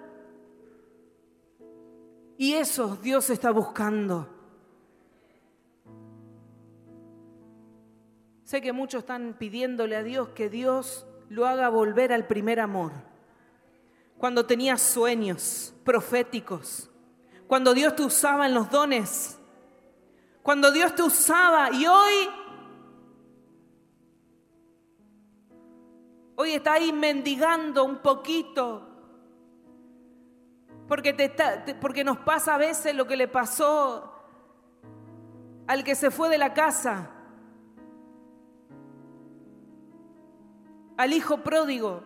Y 2.37 2.53
eso 2.53 2.97
Dios 3.01 3.29
está 3.29 3.51
buscando. 3.51 4.29
Sé 8.43 8.61
que 8.61 8.73
muchos 8.73 8.99
están 8.99 9.35
pidiéndole 9.39 9.95
a 9.95 10.03
Dios 10.03 10.29
que 10.29 10.49
Dios 10.49 11.05
lo 11.29 11.47
haga 11.47 11.69
volver 11.69 12.13
al 12.13 12.27
primer 12.27 12.59
amor. 12.59 12.91
Cuando 14.17 14.45
tenías 14.45 14.81
sueños 14.81 15.73
proféticos, 15.83 16.89
cuando 17.47 17.73
Dios 17.73 17.95
te 17.95 18.03
usaba 18.03 18.45
en 18.45 18.53
los 18.53 18.69
dones, 18.69 19.39
cuando 20.41 20.71
Dios 20.71 20.93
te 20.93 21.03
usaba 21.03 21.71
y 21.71 21.85
hoy 21.87 22.13
Hoy 26.35 26.51
está 26.53 26.73
ahí 26.73 26.91
mendigando 26.91 27.83
un 27.83 27.97
poquito. 27.97 28.89
Porque, 30.87 31.13
te 31.13 31.25
está- 31.25 31.63
porque 31.79 32.03
nos 32.03 32.17
pasa 32.19 32.55
a 32.55 32.57
veces 32.57 32.95
lo 32.95 33.07
que 33.07 33.15
le 33.15 33.27
pasó 33.27 34.09
al 35.67 35.83
que 35.83 35.95
se 35.95 36.11
fue 36.11 36.27
de 36.29 36.37
la 36.37 36.53
casa, 36.53 37.09
al 40.97 41.13
hijo 41.13 41.37
pródigo. 41.37 42.03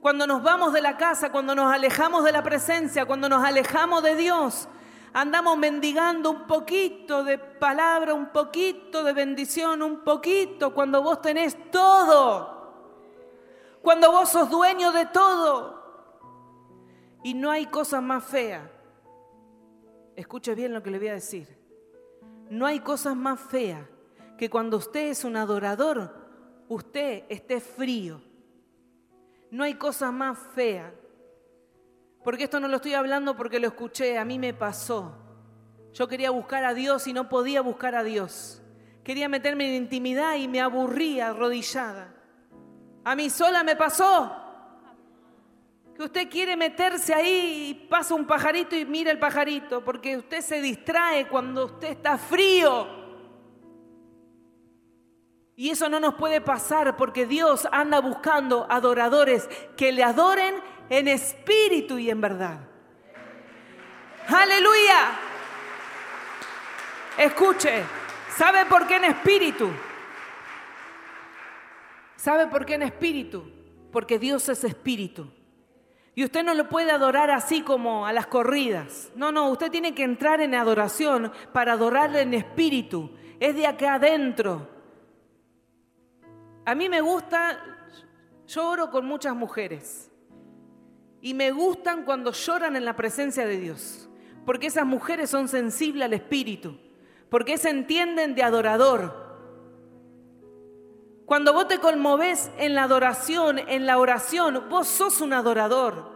Cuando 0.00 0.26
nos 0.26 0.42
vamos 0.42 0.72
de 0.72 0.80
la 0.80 0.96
casa, 0.96 1.30
cuando 1.30 1.54
nos 1.54 1.72
alejamos 1.72 2.24
de 2.24 2.32
la 2.32 2.42
presencia, 2.42 3.04
cuando 3.06 3.28
nos 3.28 3.44
alejamos 3.44 4.02
de 4.02 4.16
Dios, 4.16 4.68
andamos 5.12 5.58
mendigando 5.58 6.30
un 6.30 6.46
poquito 6.46 7.24
de 7.24 7.38
palabra, 7.38 8.14
un 8.14 8.32
poquito 8.32 9.04
de 9.04 9.12
bendición, 9.12 9.82
un 9.82 10.00
poquito, 10.00 10.72
cuando 10.72 11.02
vos 11.02 11.20
tenés 11.20 11.70
todo, 11.70 12.72
cuando 13.82 14.10
vos 14.10 14.28
sos 14.28 14.48
dueño 14.50 14.92
de 14.92 15.06
todo. 15.06 15.82
Y 17.24 17.34
no 17.34 17.50
hay 17.50 17.66
cosa 17.66 18.00
más 18.00 18.24
fea. 18.24 18.68
Escuche 20.16 20.54
bien 20.54 20.72
lo 20.72 20.82
que 20.82 20.90
le 20.90 20.98
voy 20.98 21.08
a 21.08 21.14
decir. 21.14 21.56
No 22.50 22.66
hay 22.66 22.80
cosas 22.80 23.16
más 23.16 23.40
feas 23.40 23.86
que 24.36 24.50
cuando 24.50 24.76
usted 24.76 25.08
es 25.08 25.24
un 25.24 25.36
adorador, 25.36 26.12
usted 26.68 27.24
esté 27.28 27.60
frío. 27.60 28.20
No 29.50 29.64
hay 29.64 29.74
cosa 29.74 30.10
más 30.10 30.38
fea. 30.54 30.92
Porque 32.24 32.44
esto 32.44 32.60
no 32.60 32.68
lo 32.68 32.76
estoy 32.76 32.94
hablando 32.94 33.36
porque 33.36 33.58
lo 33.58 33.68
escuché, 33.68 34.18
a 34.18 34.24
mí 34.24 34.38
me 34.38 34.54
pasó. 34.54 35.16
Yo 35.92 36.08
quería 36.08 36.30
buscar 36.30 36.64
a 36.64 36.74
Dios 36.74 37.06
y 37.06 37.12
no 37.12 37.28
podía 37.28 37.60
buscar 37.60 37.94
a 37.94 38.04
Dios. 38.04 38.62
Quería 39.04 39.28
meterme 39.28 39.66
en 39.68 39.82
intimidad 39.82 40.36
y 40.36 40.48
me 40.48 40.60
aburría 40.60 41.28
arrodillada. 41.28 42.14
A 43.04 43.16
mí 43.16 43.28
sola 43.28 43.64
me 43.64 43.76
pasó. 43.76 44.36
Que 45.96 46.04
usted 46.04 46.30
quiere 46.30 46.56
meterse 46.56 47.12
ahí 47.12 47.68
y 47.70 47.74
pasa 47.88 48.14
un 48.14 48.26
pajarito 48.26 48.76
y 48.76 48.86
mira 48.86 49.10
el 49.10 49.18
pajarito, 49.18 49.84
porque 49.84 50.16
usted 50.16 50.40
se 50.40 50.62
distrae 50.62 51.28
cuando 51.28 51.66
usted 51.66 51.88
está 51.88 52.16
frío. 52.16 53.02
Y 55.54 55.68
eso 55.70 55.88
no 55.88 56.00
nos 56.00 56.14
puede 56.14 56.40
pasar 56.40 56.96
porque 56.96 57.26
Dios 57.26 57.68
anda 57.70 58.00
buscando 58.00 58.66
adoradores 58.70 59.48
que 59.76 59.92
le 59.92 60.02
adoren 60.02 60.54
en 60.92 61.08
espíritu 61.08 61.96
y 61.96 62.10
en 62.10 62.20
verdad. 62.20 62.68
Aleluya. 64.28 65.18
Escuche, 67.16 67.82
¿sabe 68.36 68.66
por 68.66 68.86
qué 68.86 68.96
en 68.96 69.04
espíritu? 69.04 69.70
¿Sabe 72.14 72.46
por 72.46 72.66
qué 72.66 72.74
en 72.74 72.82
espíritu? 72.82 73.50
Porque 73.90 74.18
Dios 74.18 74.46
es 74.50 74.64
espíritu. 74.64 75.32
Y 76.14 76.24
usted 76.24 76.44
no 76.44 76.52
lo 76.52 76.68
puede 76.68 76.90
adorar 76.90 77.30
así 77.30 77.62
como 77.62 78.06
a 78.06 78.12
las 78.12 78.26
corridas. 78.26 79.10
No, 79.16 79.32
no, 79.32 79.48
usted 79.48 79.70
tiene 79.70 79.94
que 79.94 80.02
entrar 80.02 80.42
en 80.42 80.54
adoración 80.54 81.32
para 81.54 81.72
adorarle 81.72 82.20
en 82.20 82.34
espíritu. 82.34 83.10
Es 83.40 83.56
de 83.56 83.66
acá 83.66 83.94
adentro. 83.94 84.68
A 86.66 86.74
mí 86.74 86.90
me 86.90 87.00
gusta, 87.00 87.58
yo 88.46 88.68
oro 88.68 88.90
con 88.90 89.06
muchas 89.06 89.34
mujeres. 89.34 90.11
Y 91.22 91.32
me 91.34 91.52
gustan 91.52 92.04
cuando 92.04 92.32
lloran 92.32 92.76
en 92.76 92.84
la 92.84 92.96
presencia 92.96 93.46
de 93.46 93.56
Dios. 93.56 94.10
Porque 94.44 94.66
esas 94.66 94.84
mujeres 94.84 95.30
son 95.30 95.48
sensibles 95.48 96.04
al 96.04 96.12
espíritu. 96.12 96.76
Porque 97.30 97.56
se 97.56 97.70
entienden 97.70 98.34
de 98.34 98.42
adorador. 98.42 99.22
Cuando 101.24 101.52
vos 101.52 101.68
te 101.68 101.78
conmoves 101.78 102.50
en 102.58 102.74
la 102.74 102.82
adoración, 102.82 103.60
en 103.60 103.86
la 103.86 103.98
oración, 103.98 104.64
vos 104.68 104.88
sos 104.88 105.20
un 105.20 105.32
adorador. 105.32 106.10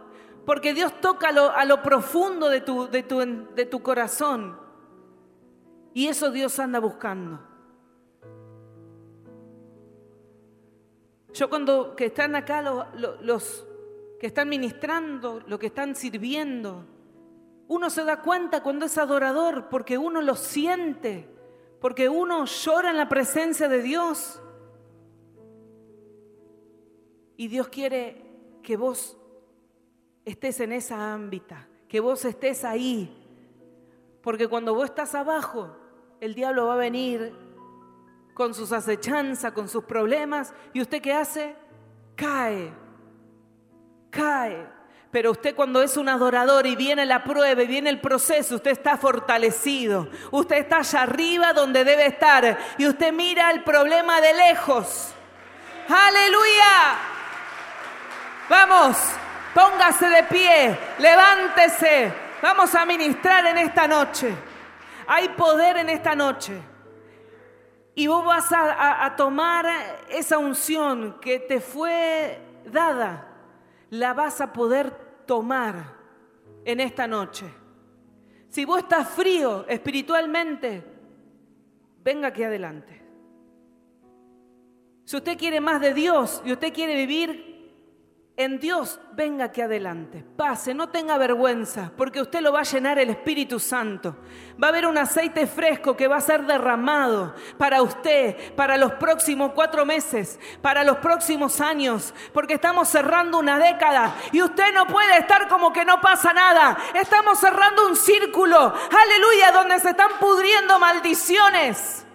Porque 0.45 0.73
Dios 0.73 0.91
toca 1.01 1.31
lo- 1.31 1.51
a 1.51 1.63
lo 1.65 1.81
profundo 1.81 2.49
de 2.49 2.61
tu, 2.61 2.87
de, 2.89 3.01
tu, 3.03 3.19
de 3.55 3.65
tu 3.65 3.81
corazón. 3.81 4.59
Y 5.93 6.07
eso 6.07 6.31
Dios 6.31 6.59
anda 6.59 6.79
buscando. 6.79 7.39
Yo 11.33 11.49
cuando 11.49 11.95
que 11.95 12.05
están 12.07 12.35
acá 12.35 12.61
lo- 12.61 12.87
lo- 12.95 13.21
los 13.21 13.66
que 14.19 14.27
están 14.27 14.49
ministrando, 14.49 15.41
los 15.47 15.59
que 15.59 15.67
están 15.67 15.95
sirviendo, 15.95 16.85
uno 17.67 17.89
se 17.89 18.03
da 18.03 18.21
cuenta 18.21 18.63
cuando 18.63 18.85
es 18.85 18.97
adorador 18.97 19.67
porque 19.69 19.97
uno 19.97 20.21
lo 20.21 20.35
siente, 20.35 21.27
porque 21.81 22.07
uno 22.07 22.45
llora 22.45 22.91
en 22.91 22.97
la 22.97 23.09
presencia 23.09 23.67
de 23.67 23.81
Dios. 23.81 24.41
Y 27.35 27.47
Dios 27.49 27.67
quiere 27.67 28.25
que 28.63 28.77
vos 28.77 29.17
estés 30.25 30.59
en 30.61 30.71
esa 30.71 31.13
ámbita, 31.13 31.67
que 31.87 31.99
vos 31.99 32.23
estés 32.25 32.63
ahí. 32.63 33.13
Porque 34.21 34.47
cuando 34.47 34.73
vos 34.73 34.85
estás 34.85 35.13
abajo, 35.13 35.75
el 36.19 36.33
diablo 36.33 36.67
va 36.67 36.73
a 36.73 36.77
venir 36.77 37.33
con 38.33 38.53
sus 38.53 38.71
acechanzas, 38.71 39.51
con 39.51 39.67
sus 39.67 39.83
problemas. 39.83 40.53
¿Y 40.73 40.81
usted 40.81 41.01
qué 41.01 41.13
hace? 41.13 41.55
Cae, 42.15 42.73
cae. 44.09 44.77
Pero 45.11 45.31
usted 45.31 45.55
cuando 45.55 45.81
es 45.81 45.95
un 45.97 46.09
adorador 46.09 46.67
y 46.67 46.75
viene 46.75 47.05
la 47.05 47.23
prueba 47.23 47.63
y 47.63 47.67
viene 47.67 47.89
el 47.89 48.01
proceso, 48.01 48.55
usted 48.55 48.71
está 48.71 48.97
fortalecido. 48.97 50.09
Usted 50.31 50.57
está 50.57 50.77
allá 50.77 51.03
arriba 51.03 51.53
donde 51.53 51.83
debe 51.83 52.07
estar. 52.07 52.57
Y 52.77 52.85
usted 52.85 53.13
mira 53.13 53.51
el 53.51 53.63
problema 53.63 54.19
de 54.19 54.33
lejos. 54.33 55.13
Aleluya. 55.87 56.97
Vamos, 58.49 58.97
póngase 59.53 60.09
de 60.09 60.23
pie, 60.23 60.77
levántese. 60.99 62.13
Vamos 62.41 62.75
a 62.75 62.85
ministrar 62.85 63.45
en 63.47 63.57
esta 63.57 63.87
noche. 63.87 64.33
Hay 65.07 65.29
poder 65.29 65.77
en 65.77 65.89
esta 65.89 66.15
noche. 66.15 66.61
Y 67.95 68.07
vos 68.07 68.23
vas 68.23 68.51
a, 68.51 69.15
tomar 69.17 69.65
esa 70.09 70.37
unción 70.37 71.19
que 71.19 71.39
te 71.39 71.59
fue 71.59 72.39
dada 72.65 73.36
la 73.89 74.13
vas 74.13 74.41
a 74.41 74.53
poder 74.53 74.91
tomar 75.25 75.95
en 76.65 76.79
esta 76.79 77.07
noche. 77.07 77.45
Si 78.49 78.65
vos 78.65 78.79
estás 78.79 79.09
frío 79.09 79.65
espiritualmente, 79.67 80.83
venga 82.03 82.29
aquí 82.29 82.43
adelante. 82.43 83.01
Si 85.05 85.15
usted 85.15 85.37
quiere 85.37 85.61
más 85.61 85.79
de 85.79 85.93
Dios 85.93 86.41
y 86.45 86.51
usted 86.51 86.73
quiere 86.73 86.95
vivir 86.95 87.56
en 88.39 88.59
Dios, 88.59 88.99
venga 89.13 89.45
aquí 89.45 89.61
adelante, 89.61 90.23
pase, 90.35 90.75
no 90.75 90.89
tenga 90.89 91.17
vergüenza, 91.17 91.91
porque 91.97 92.21
usted 92.21 92.41
lo 92.41 92.53
va 92.53 92.59
a 92.59 92.63
llenar 92.63 92.99
el 92.99 93.09
Espíritu 93.09 93.59
Santo. 93.59 94.15
Va 94.61 94.67
a 94.67 94.69
haber 94.69 94.85
un 94.85 94.95
aceite 94.95 95.47
fresco 95.47 95.97
que 95.97 96.07
va 96.07 96.17
a 96.17 96.21
ser 96.21 96.45
derramado 96.45 97.33
para 97.57 97.81
usted, 97.81 98.53
para 98.53 98.77
los 98.77 98.93
próximos 98.93 99.53
cuatro 99.53 99.87
meses, 99.87 100.39
para 100.61 100.83
los 100.83 100.97
próximos 100.97 101.59
años, 101.59 102.13
porque 102.31 102.53
estamos 102.53 102.87
cerrando 102.89 103.39
una 103.39 103.57
década 103.57 104.13
y 104.31 104.43
usted 104.43 104.71
no 104.71 104.85
puede 104.85 105.17
estar 105.17 105.47
como 105.47 105.73
que 105.73 105.83
no 105.83 105.99
pasa 105.99 106.31
nada. 106.31 106.77
Estamos 106.93 107.39
cerrando 107.39 107.87
un 107.87 107.95
círculo, 107.95 108.55
aleluya, 108.55 109.51
donde 109.51 109.79
se 109.79 109.89
están 109.89 110.11
pudriendo 110.19 110.77
maldiciones. 110.77 112.05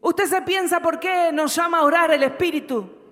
Usted 0.00 0.24
se 0.24 0.40
piensa 0.40 0.80
por 0.80 0.98
qué 0.98 1.30
nos 1.30 1.54
llama 1.54 1.80
a 1.80 1.82
orar 1.82 2.10
el 2.10 2.22
Espíritu 2.22 3.03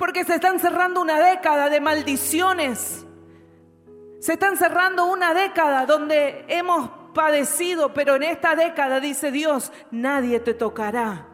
porque 0.00 0.24
se 0.24 0.36
están 0.36 0.58
cerrando 0.58 1.02
una 1.02 1.20
década 1.20 1.68
de 1.68 1.78
maldiciones. 1.78 3.06
Se 4.18 4.32
están 4.32 4.56
cerrando 4.56 5.04
una 5.04 5.34
década 5.34 5.84
donde 5.84 6.46
hemos 6.48 6.88
padecido, 7.12 7.92
pero 7.92 8.16
en 8.16 8.22
esta 8.22 8.56
década, 8.56 8.98
dice 8.98 9.30
Dios, 9.30 9.70
nadie 9.90 10.40
te 10.40 10.54
tocará. 10.54 11.28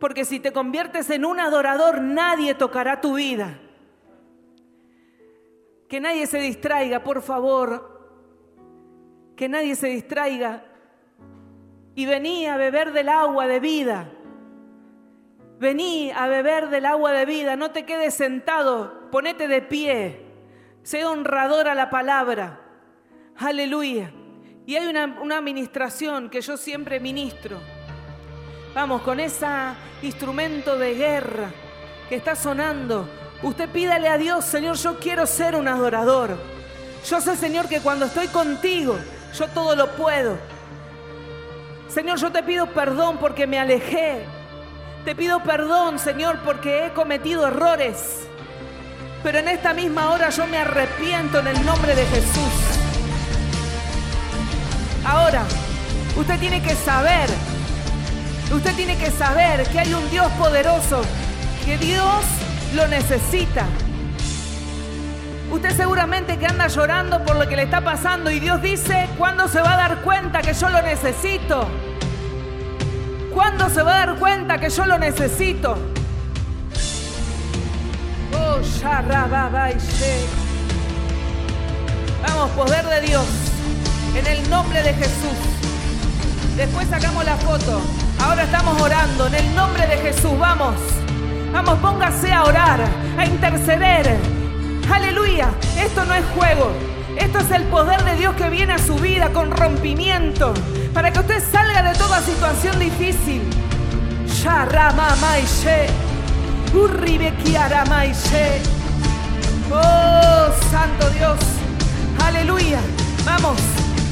Porque 0.00 0.24
si 0.24 0.40
te 0.40 0.52
conviertes 0.52 1.08
en 1.10 1.24
un 1.24 1.38
adorador, 1.38 2.00
nadie 2.00 2.54
tocará 2.54 3.00
tu 3.00 3.14
vida. 3.14 3.60
Que 5.88 6.00
nadie 6.00 6.26
se 6.26 6.38
distraiga, 6.38 7.04
por 7.04 7.22
favor. 7.22 8.10
Que 9.36 9.48
nadie 9.48 9.76
se 9.76 9.86
distraiga. 9.86 10.64
Y 11.94 12.06
venía 12.06 12.54
a 12.54 12.56
beber 12.56 12.92
del 12.92 13.08
agua 13.08 13.46
de 13.46 13.60
vida. 13.60 14.10
Vení 15.62 16.10
a 16.10 16.26
beber 16.26 16.70
del 16.70 16.84
agua 16.86 17.12
de 17.12 17.24
vida, 17.24 17.54
no 17.54 17.70
te 17.70 17.84
quedes 17.84 18.14
sentado, 18.14 19.08
ponete 19.12 19.46
de 19.46 19.62
pie, 19.62 20.20
sé 20.82 21.04
honrador 21.04 21.68
a 21.68 21.76
la 21.76 21.88
palabra. 21.88 22.58
Aleluya. 23.36 24.12
Y 24.66 24.74
hay 24.74 24.88
una, 24.88 25.20
una 25.22 25.38
administración 25.38 26.30
que 26.30 26.40
yo 26.40 26.56
siempre 26.56 26.98
ministro. 26.98 27.60
Vamos, 28.74 29.02
con 29.02 29.20
ese 29.20 29.46
instrumento 30.02 30.76
de 30.76 30.94
guerra 30.94 31.52
que 32.08 32.16
está 32.16 32.34
sonando, 32.34 33.08
usted 33.44 33.68
pídale 33.68 34.08
a 34.08 34.18
Dios, 34.18 34.44
Señor, 34.44 34.74
yo 34.78 34.98
quiero 34.98 35.26
ser 35.26 35.54
un 35.54 35.68
adorador. 35.68 36.38
Yo 37.08 37.20
sé, 37.20 37.36
Señor, 37.36 37.68
que 37.68 37.78
cuando 37.78 38.06
estoy 38.06 38.26
contigo, 38.26 38.98
yo 39.32 39.46
todo 39.46 39.76
lo 39.76 39.92
puedo. 39.92 40.36
Señor, 41.86 42.18
yo 42.18 42.32
te 42.32 42.42
pido 42.42 42.66
perdón 42.66 43.18
porque 43.18 43.46
me 43.46 43.60
alejé, 43.60 44.24
te 45.04 45.14
pido 45.16 45.42
perdón, 45.42 45.98
Señor, 45.98 46.38
porque 46.44 46.86
he 46.86 46.92
cometido 46.92 47.46
errores. 47.46 48.20
Pero 49.22 49.38
en 49.38 49.48
esta 49.48 49.72
misma 49.72 50.10
hora 50.10 50.30
yo 50.30 50.46
me 50.46 50.58
arrepiento 50.58 51.40
en 51.40 51.48
el 51.48 51.64
nombre 51.64 51.94
de 51.94 52.04
Jesús. 52.06 52.52
Ahora, 55.04 55.42
usted 56.16 56.38
tiene 56.38 56.62
que 56.62 56.74
saber, 56.74 57.28
usted 58.54 58.74
tiene 58.74 58.96
que 58.96 59.10
saber 59.10 59.66
que 59.68 59.80
hay 59.80 59.92
un 59.92 60.08
Dios 60.10 60.30
poderoso, 60.32 61.02
que 61.64 61.76
Dios 61.78 62.24
lo 62.74 62.86
necesita. 62.86 63.66
Usted 65.50 65.76
seguramente 65.76 66.38
que 66.38 66.46
anda 66.46 66.68
llorando 66.68 67.24
por 67.24 67.36
lo 67.36 67.46
que 67.48 67.56
le 67.56 67.64
está 67.64 67.80
pasando 67.80 68.30
y 68.30 68.40
Dios 68.40 68.62
dice, 68.62 69.08
¿cuándo 69.18 69.48
se 69.48 69.60
va 69.60 69.74
a 69.74 69.76
dar 69.76 69.96
cuenta 70.02 70.40
que 70.40 70.54
yo 70.54 70.68
lo 70.70 70.80
necesito? 70.80 71.68
¿Cuándo 73.34 73.70
se 73.70 73.82
va 73.82 73.94
a 74.02 74.06
dar 74.06 74.18
cuenta 74.18 74.58
que 74.58 74.68
yo 74.68 74.84
lo 74.84 74.98
necesito? 74.98 75.76
Oh, 78.34 78.58
Vamos, 82.22 82.50
poder 82.50 82.84
de 82.86 83.00
Dios, 83.00 83.26
en 84.14 84.26
el 84.26 84.50
nombre 84.50 84.82
de 84.82 84.94
Jesús. 84.94 85.36
Después 86.56 86.88
sacamos 86.88 87.24
la 87.24 87.36
foto. 87.36 87.80
Ahora 88.20 88.44
estamos 88.44 88.80
orando 88.80 89.26
en 89.26 89.34
el 89.34 89.54
nombre 89.54 89.86
de 89.86 89.96
Jesús. 89.96 90.38
Vamos, 90.38 90.76
vamos, 91.52 91.78
póngase 91.78 92.32
a 92.32 92.44
orar, 92.44 92.80
a 93.18 93.24
interceder. 93.24 94.16
Aleluya. 94.92 95.48
Esto 95.78 96.04
no 96.04 96.14
es 96.14 96.24
juego. 96.36 96.91
Esto 97.22 97.38
es 97.38 97.50
el 97.52 97.62
poder 97.64 98.02
de 98.02 98.16
Dios 98.16 98.34
que 98.34 98.50
viene 98.50 98.72
a 98.72 98.78
su 98.78 98.96
vida 98.96 99.32
con 99.32 99.52
rompimiento 99.52 100.52
para 100.92 101.12
que 101.12 101.20
usted 101.20 101.40
salga 101.52 101.84
de 101.84 101.96
toda 101.96 102.20
situación 102.20 102.80
difícil. 102.80 103.42
Oh, 109.70 110.48
Santo 110.70 111.08
Dios. 111.10 111.38
Aleluya. 112.26 112.80
Vamos. 113.24 113.56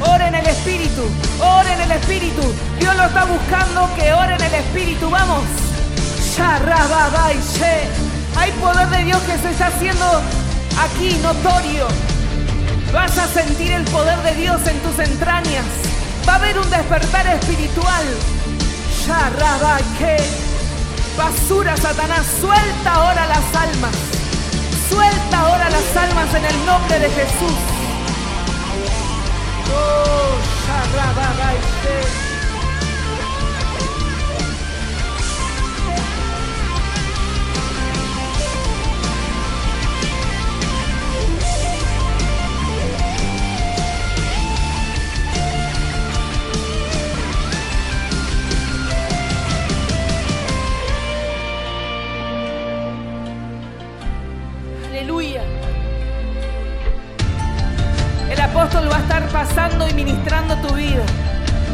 Ore 0.01 0.29
en 0.29 0.37
el 0.37 0.47
Espíritu. 0.47 1.03
Ore 1.41 1.73
en 1.73 1.81
el 1.81 1.91
Espíritu. 1.91 2.43
Dios 2.79 2.97
lo 2.97 3.05
está 3.07 3.25
buscando 3.25 3.91
que 3.97 4.13
ore 4.13 4.37
en 4.37 4.43
el 4.43 4.55
Espíritu. 4.55 5.11
Vamos. 5.11 5.43
Hay 8.37 8.53
poder 8.53 8.89
de 8.89 9.05
Dios 9.05 9.21
que 9.23 9.37
se 9.37 9.51
está 9.51 9.67
haciendo 9.67 10.07
aquí 10.81 11.19
notorio. 11.25 12.10
Vas 12.93 13.17
a 13.19 13.27
sentir 13.29 13.73
el 13.73 13.85
poder 13.85 14.19
de 14.23 14.35
Dios 14.35 14.61
en 14.67 14.79
tus 14.81 14.99
entrañas. 14.99 15.65
Va 16.29 16.35
a 16.35 16.37
haber 16.37 16.59
un 16.59 16.69
despertar 16.71 17.27
espiritual. 17.27 18.05
que 19.99 20.17
Basura, 21.17 21.77
Satanás. 21.77 22.27
Suelta 22.41 22.95
ahora 22.95 23.27
las 23.27 23.55
almas. 23.55 23.95
Suelta 24.89 25.41
ahora 25.41 25.71
las 25.71 25.97
almas 25.97 26.35
en 26.35 26.45
el 26.45 26.67
nombre 26.67 26.99
de 26.99 27.11
Jesús. 27.11 27.59
Oh, 29.73 30.01
ministrando 60.05 60.57
tu 60.67 60.75
vida. 60.75 61.03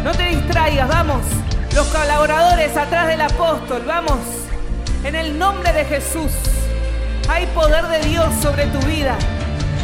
No 0.02 0.10
te 0.12 0.24
distraigas, 0.24 0.88
vamos. 0.88 1.22
Los 1.74 1.86
colaboradores 1.88 2.76
atrás 2.76 3.06
del 3.06 3.20
apóstol, 3.20 3.82
vamos. 3.86 4.18
En 5.04 5.14
el 5.14 5.38
nombre 5.38 5.72
de 5.72 5.84
Jesús. 5.84 6.32
Hay 7.28 7.46
poder 7.46 7.86
de 7.86 8.00
Dios 8.08 8.26
sobre 8.42 8.66
tu 8.66 8.80
vida. 8.86 9.16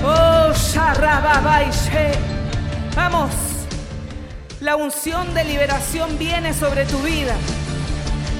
Oh, 0.05 0.53
Vamos. 2.97 3.31
La 4.61 4.75
unción 4.77 5.35
de 5.35 5.45
liberación 5.45 6.19
viene 6.19 6.53
sobre 6.53 6.85
tu 6.87 6.99
vida. 6.99 7.35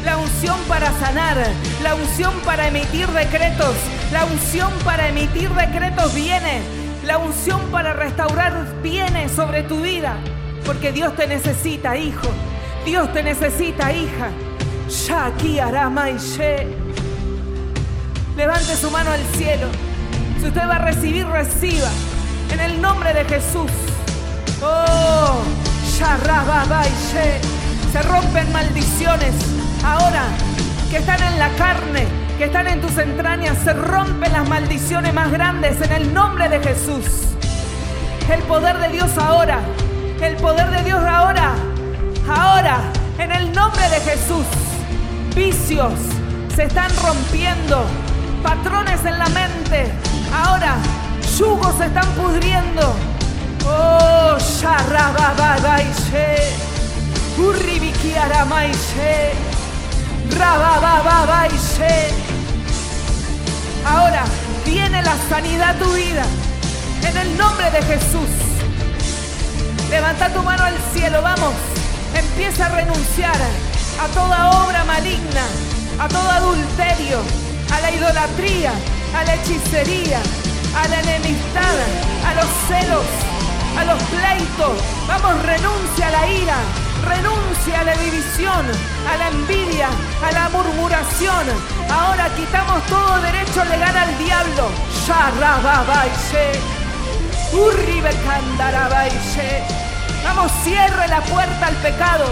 La 0.05 0.17
unción 0.17 0.59
para 0.67 0.91
sanar, 0.99 1.37
la 1.85 1.95
unción 1.95 2.35
para 2.45 2.67
emitir 2.67 3.07
decretos, 3.09 3.77
la 4.13 4.25
unción 4.25 4.73
para 4.85 5.09
emitir 5.09 5.49
decretos 5.51 6.13
viene 6.13 6.82
la 7.13 7.19
unción 7.19 7.61
para 7.71 7.93
restaurar 7.93 8.67
viene 8.83 9.29
sobre 9.29 9.65
tu 9.65 9.83
vida, 9.83 10.17
porque 10.65 10.93
Dios 10.93 11.15
te 11.15 11.27
necesita, 11.27 11.95
hijo. 11.95 12.27
Dios 12.87 13.13
te 13.13 13.23
necesita, 13.23 13.93
hija. 13.93 14.31
Shaki 14.89 15.59
Aramaishe. 15.59 16.69
Levante 18.35 18.77
su 18.77 18.91
mano 18.91 19.11
al 19.11 19.21
cielo. 19.37 19.67
Si 20.41 20.47
usted 20.47 20.63
va 20.67 20.77
a 20.77 20.79
recibir, 20.79 21.27
reciba. 21.27 21.91
En 22.51 22.61
el 22.61 22.81
nombre 22.81 23.13
de 23.13 23.27
Jesús. 23.27 23.71
Oh. 24.63 25.43
Se 27.93 28.03
rompen 28.05 28.51
maldiciones. 28.55 29.35
Ahora 29.85 30.25
que 30.91 30.97
están 30.97 31.23
en 31.23 31.39
la 31.39 31.51
carne, 31.57 32.22
que 32.43 32.47
están 32.47 32.67
en 32.67 32.81
tus 32.81 32.99
entrañas, 32.99 33.57
se 33.63 33.73
rompen 33.73 34.33
las 34.33 34.49
maldiciones 34.49 35.15
más 35.15 35.31
grandes 35.31 35.81
en 35.81 35.93
el 35.93 36.13
nombre 36.13 36.49
de 36.49 36.59
Jesús. 36.59 37.05
El 38.29 38.43
poder 38.43 38.79
de 38.79 38.89
Dios 38.89 39.17
ahora. 39.17 39.61
El 40.21 40.35
poder 40.39 40.69
de 40.71 40.83
Dios 40.83 41.01
ahora. 41.05 41.53
Ahora, 42.29 42.81
en 43.19 43.31
el 43.31 43.53
nombre 43.53 43.89
de 43.91 44.01
Jesús. 44.01 44.45
Vicios 45.37 45.93
se 46.57 46.65
están 46.65 46.91
rompiendo. 47.05 47.85
Patrones 48.43 49.05
en 49.05 49.21
la 49.21 49.29
mente. 49.29 49.93
Ahora, 50.35 50.79
yugos 51.39 51.77
se 51.79 51.85
están 51.85 52.09
pudriendo. 52.15 52.93
Oh, 53.65 54.37
Sharababaishe. 54.41 56.39
Urribikiaramaishe. 57.39 59.31
Rabababaishe. 60.37 62.22
Ahora 63.85 64.25
viene 64.65 65.03
la 65.03 65.17
sanidad 65.29 65.77
tu 65.79 65.93
vida. 65.93 66.25
En 67.05 67.17
el 67.17 67.37
nombre 67.37 67.71
de 67.71 67.83
Jesús. 67.83 68.31
Levanta 69.91 70.33
tu 70.33 70.43
mano 70.43 70.65
al 70.65 70.77
cielo, 70.95 71.21
vamos. 71.21 71.55
Empieza 72.15 72.67
a 72.67 72.69
renunciar 72.71 73.37
a 74.01 74.09
toda 74.09 74.65
obra 74.65 74.85
maligna, 74.85 75.45
a 75.99 76.09
todo 76.09 76.31
adulterio, 76.31 77.21
a 77.73 77.81
la 77.81 77.91
idolatría, 77.91 78.73
a 79.15 79.25
la 79.25 79.35
hechicería, 79.35 80.21
a 80.77 80.89
la 80.89 81.01
enemistad, 81.01 81.77
a 82.27 82.35
los 82.35 82.47
celos, 82.69 83.07
a 83.79 83.85
los 83.85 84.03
pleitos. 84.05 84.79
Vamos, 85.07 85.43
renuncia 85.43 86.07
a 86.07 86.11
la 86.11 86.27
ira, 86.29 86.57
renuncia 87.05 87.81
a 87.81 87.85
la 87.85 87.97
división, 87.97 88.67
a 89.11 89.17
la 89.17 89.29
envidia, 89.29 89.89
a 90.25 90.33
la 90.33 90.49
murmuración. 90.51 91.47
Ahora 91.91 92.29
quitamos 92.37 92.83
todo 92.87 93.21
derecho 93.21 93.65
legal 93.65 93.97
al 93.97 94.19
diablo. 94.19 94.69
Vamos, 100.25 100.53
cierre 100.63 101.09
la 101.09 101.21
puerta 101.21 101.67
al 101.67 101.75
pecado. 101.77 102.25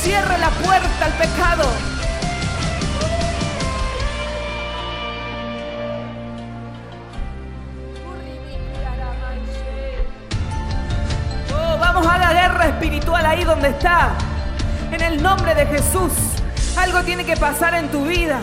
Cierre 0.00 0.38
la 0.38 0.50
puerta 0.50 1.04
al 1.04 1.12
pecado. 1.12 1.64
Oh, 11.54 11.78
vamos 11.78 12.06
a 12.06 12.18
la 12.18 12.32
guerra 12.32 12.66
espiritual 12.66 13.26
ahí 13.26 13.44
donde 13.44 13.68
está. 13.68 14.10
En 14.90 15.00
el 15.00 15.22
nombre 15.22 15.54
de 15.54 15.66
Jesús. 15.66 16.12
Algo 16.76 17.02
tiene 17.02 17.24
que 17.24 17.36
pasar 17.36 17.74
en 17.74 17.88
tu 17.90 18.06
vida, 18.06 18.40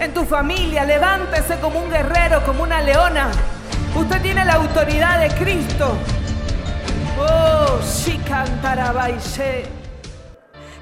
en 0.00 0.12
tu 0.14 0.24
familia. 0.24 0.84
Levántese 0.84 1.58
como 1.60 1.80
un 1.80 1.90
guerrero, 1.90 2.44
como 2.44 2.62
una 2.62 2.80
leona. 2.82 3.30
Usted 3.94 4.20
tiene 4.22 4.44
la 4.44 4.54
autoridad 4.54 5.20
de 5.20 5.28
Cristo. 5.36 5.96
Oh, 7.18 7.80
Shikantarabaishe. 7.82 9.64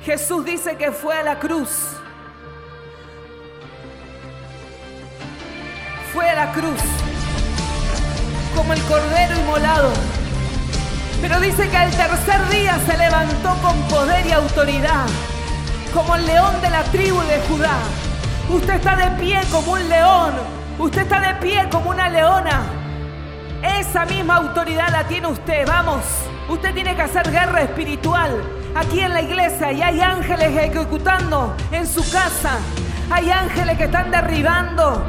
Jesús 0.05 0.45
dice 0.45 0.77
que 0.77 0.93
fue 0.93 1.17
a 1.17 1.23
la 1.23 1.39
cruz. 1.39 1.71
Fue 6.13 6.29
a 6.29 6.35
la 6.35 6.53
cruz 6.53 6.81
como 8.55 8.73
el 8.73 8.81
cordero 8.83 9.35
inmolado. 9.39 9.91
Pero 11.21 11.41
dice 11.41 11.69
que 11.69 11.77
al 11.77 11.91
tercer 11.91 12.49
día 12.51 12.79
se 12.87 12.97
levantó 12.97 13.57
con 13.63 13.81
poder 13.89 14.27
y 14.27 14.33
autoridad, 14.33 15.07
como 15.93 16.17
el 16.17 16.27
león 16.27 16.61
de 16.61 16.71
la 16.71 16.83
tribu 16.85 17.21
de 17.23 17.41
Judá. 17.49 17.79
Usted 18.49 18.75
está 18.75 18.97
de 18.97 19.11
pie 19.23 19.41
como 19.51 19.73
un 19.73 19.89
león, 19.89 20.33
usted 20.79 21.03
está 21.03 21.21
de 21.21 21.35
pie 21.37 21.69
como 21.71 21.91
una 21.91 22.09
leona. 22.09 22.63
Esa 23.63 24.05
misma 24.05 24.37
autoridad 24.37 24.91
la 24.91 25.05
tiene 25.05 25.29
usted, 25.29 25.67
vamos. 25.67 26.03
Usted 26.49 26.75
tiene 26.75 26.95
que 26.95 27.03
hacer 27.03 27.31
guerra 27.31 27.63
espiritual 27.63 28.31
aquí 28.75 29.01
en 29.01 29.15
la 29.15 29.23
iglesia 29.23 29.73
y 29.73 29.81
hay 29.81 30.01
ángeles 30.01 30.57
ejecutando 30.57 31.57
en 31.73 31.87
su 31.87 32.03
casa. 32.11 32.59
Hay 33.11 33.31
ángeles 33.31 33.79
que 33.79 33.85
están 33.85 34.11
derribando 34.11 35.05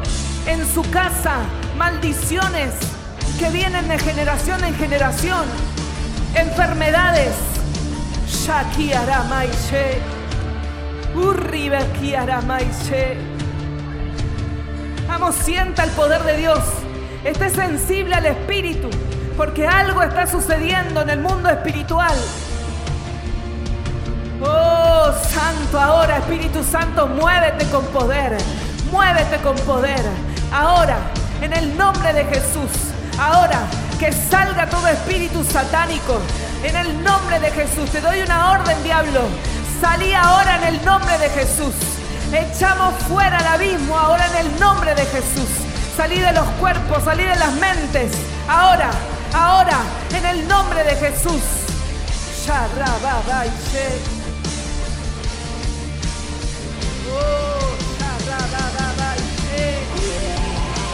en 0.46 0.66
su 0.66 0.82
casa 0.90 1.40
maldiciones 1.78 2.74
que 3.38 3.50
vienen 3.50 3.88
de 3.90 4.00
generación 4.00 4.64
en 4.64 4.76
generación. 4.76 5.46
Enfermedades. 6.36 7.36
Shakiaramaishe. 8.28 10.15
Urribekiaramaishe. 10.15 10.15
Vamos, 15.08 15.36
sienta 15.36 15.84
el 15.84 15.92
poder 15.92 16.24
de 16.24 16.38
Dios. 16.38 16.60
Esté 17.24 17.50
sensible 17.50 18.16
al 18.16 18.26
Espíritu, 18.26 18.90
porque 19.38 19.66
algo 19.66 20.04
está 20.04 20.28
sucediendo 20.28 21.02
en 21.02 21.10
el 21.10 21.20
mundo 21.22 21.50
espiritual. 21.50 22.16
Oh, 24.42 25.12
Santo, 25.30 25.80
ahora 25.80 26.18
Espíritu 26.18 26.64
Santo, 26.64 27.08
muévete 27.08 27.66
con 27.70 27.86
poder. 27.86 28.38
Muévete 28.92 29.38
con 29.38 29.56
poder. 29.60 30.02
Ahora, 30.52 30.98
en 31.42 31.54
el 31.54 31.78
nombre 31.78 32.14
de 32.14 32.26
Jesús. 32.26 32.72
Ahora, 33.18 33.62
que 34.00 34.12
salga 34.12 34.68
todo 34.70 34.88
espíritu 34.88 35.44
satánico. 35.44 36.20
En 36.64 36.76
el 36.76 37.04
nombre 37.04 37.40
de 37.40 37.52
Jesús. 37.52 37.90
Te 37.90 38.02
doy 38.02 38.22
una 38.22 38.52
orden, 38.52 38.84
diablo. 38.84 39.22
Salí 39.82 40.14
ahora 40.14 40.58
en 40.58 40.76
el 40.76 40.86
nombre 40.86 41.18
de 41.18 41.30
Jesús. 41.30 41.74
Echamos 42.32 42.94
fuera 43.08 43.38
al 43.38 43.48
abismo 43.48 43.98
ahora 43.98 44.26
en 44.28 44.46
el 44.46 44.60
nombre 44.60 44.96
de 44.96 45.06
Jesús. 45.06 45.50
Salí 45.96 46.20
de 46.20 46.32
los 46.32 46.48
cuerpos, 46.60 47.04
salí 47.04 47.24
de 47.24 47.36
las 47.36 47.54
mentes. 47.54 48.12
Ahora, 48.48 48.90
ahora, 49.34 49.78
en 50.14 50.26
el 50.26 50.48
nombre 50.48 50.84
de 50.84 50.96
Jesús. 50.96 51.42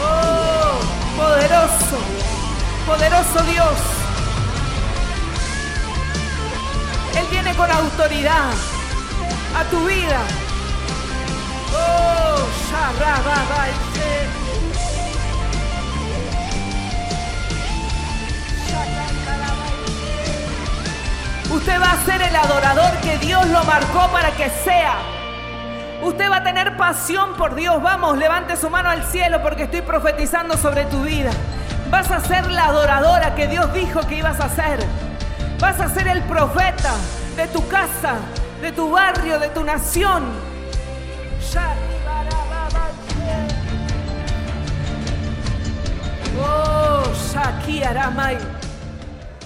Oh, 0.04 0.80
poderoso, 1.16 1.98
poderoso 2.86 3.42
Dios. 3.50 3.78
Él 7.16 7.26
viene 7.30 7.54
con 7.54 7.70
autoridad 7.70 8.71
a 9.56 9.64
tu 9.70 9.84
vida. 9.84 10.20
Oh. 11.74 12.12
Usted 21.52 21.80
va 21.80 21.92
a 21.92 22.04
ser 22.04 22.22
el 22.22 22.34
adorador 22.34 22.90
que 23.02 23.18
Dios 23.18 23.46
lo 23.48 23.62
marcó 23.64 24.08
para 24.10 24.30
que 24.32 24.48
sea. 24.64 24.94
Usted 26.02 26.30
va 26.30 26.38
a 26.38 26.42
tener 26.42 26.76
pasión 26.76 27.34
por 27.34 27.54
Dios. 27.54 27.80
Vamos, 27.82 28.16
levante 28.16 28.56
su 28.56 28.70
mano 28.70 28.88
al 28.88 29.04
cielo 29.04 29.42
porque 29.42 29.64
estoy 29.64 29.82
profetizando 29.82 30.56
sobre 30.56 30.86
tu 30.86 31.02
vida. 31.02 31.30
Vas 31.90 32.10
a 32.10 32.20
ser 32.20 32.50
la 32.50 32.66
adoradora 32.66 33.34
que 33.34 33.46
Dios 33.48 33.72
dijo 33.74 34.00
que 34.08 34.16
ibas 34.16 34.40
a 34.40 34.48
ser. 34.48 34.80
Vas 35.60 35.78
a 35.78 35.88
ser 35.90 36.08
el 36.08 36.22
profeta 36.22 36.94
de 37.36 37.46
tu 37.48 37.68
casa, 37.68 38.14
de 38.62 38.70
tu 38.70 38.88
barrio, 38.90 39.40
de 39.40 39.48
tu 39.48 39.64
nación. 39.64 40.22
Oh. 46.40 47.02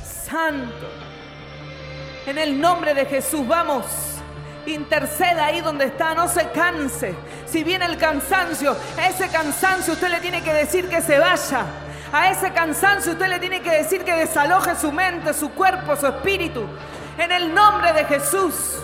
Santo. 0.05 0.87
En 2.27 2.37
el 2.37 2.61
nombre 2.61 2.93
de 2.93 3.07
Jesús, 3.07 3.49
vamos. 3.49 3.87
Interceda 4.67 5.47
ahí 5.47 5.63
donde 5.63 5.87
está, 5.87 6.15
no 6.15 6.29
se 6.29 6.51
canse. 6.51 7.15
Si 7.47 7.65
viene 7.65 7.87
el 7.87 7.97
cansancio, 7.97 8.77
a 8.99 9.09
ese 9.09 9.29
cansancio 9.29 9.95
usted 9.95 10.11
le 10.11 10.21
tiene 10.21 10.43
que 10.43 10.53
decir 10.53 10.89
que 10.91 11.01
se 11.01 11.19
vaya. 11.19 11.65
A 12.13 12.31
ese 12.31 12.53
cansancio 12.53 13.13
usted 13.13 13.29
le 13.29 13.39
tiene 13.39 13.63
que 13.63 13.71
decir 13.71 14.05
que 14.05 14.13
desaloje 14.13 14.77
su 14.77 14.93
mente, 14.93 15.33
su 15.33 15.51
cuerpo, 15.53 15.97
su 15.97 16.07
espíritu. 16.07 16.67
En 17.17 17.33
el 17.33 17.55
nombre 17.55 17.95
de 17.95 18.05
Jesús. 18.05 18.83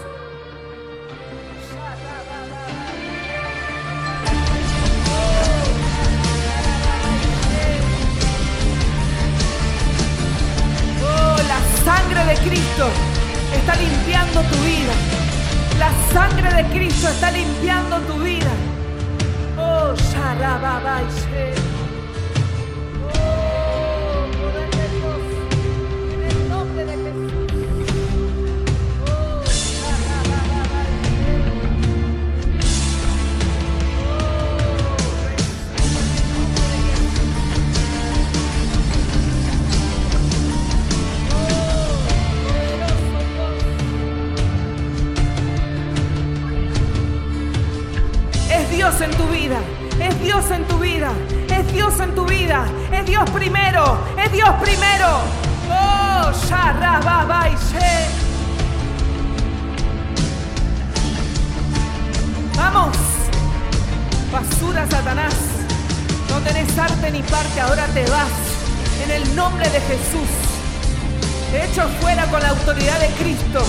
Está 13.54 13.76
limpiando 13.76 14.40
tu 14.42 14.56
vida. 14.62 14.92
sangre 16.12 16.52
de 16.54 16.68
Cristo 16.70 17.08
está 17.08 17.30
limpiando 17.30 18.00
tu 18.00 18.14
vida. 18.18 18.50
Oh. 19.56 19.94
Oh, 19.94 21.71
en 49.02 49.10
tu 49.12 49.26
vida, 49.26 49.58
es 50.00 50.20
Dios 50.20 50.50
en 50.50 50.64
tu 50.68 50.78
vida, 50.78 51.10
es 51.50 51.72
Dios 51.72 51.98
en 52.00 52.14
tu 52.14 52.24
vida, 52.24 52.64
es 52.92 53.04
Dios 53.04 53.28
primero, 53.30 53.98
es 54.16 54.32
Dios 54.32 54.50
primero. 54.62 55.08
Oh. 55.68 56.30
Vamos, 62.56 62.96
basura 64.32 64.86
Satanás, 64.88 65.34
no 66.30 66.38
tenés 66.40 66.78
arte 66.78 67.10
ni 67.10 67.22
parte, 67.22 67.60
ahora 67.60 67.86
te 67.88 68.08
vas 68.08 68.28
en 69.04 69.10
el 69.10 69.36
nombre 69.36 69.68
de 69.68 69.80
Jesús. 69.80 70.30
Te 71.50 71.64
echo 71.64 71.88
fuera 72.00 72.24
con 72.26 72.40
la 72.40 72.50
autoridad 72.50 72.98
de 73.00 73.08
Cristo. 73.08 73.64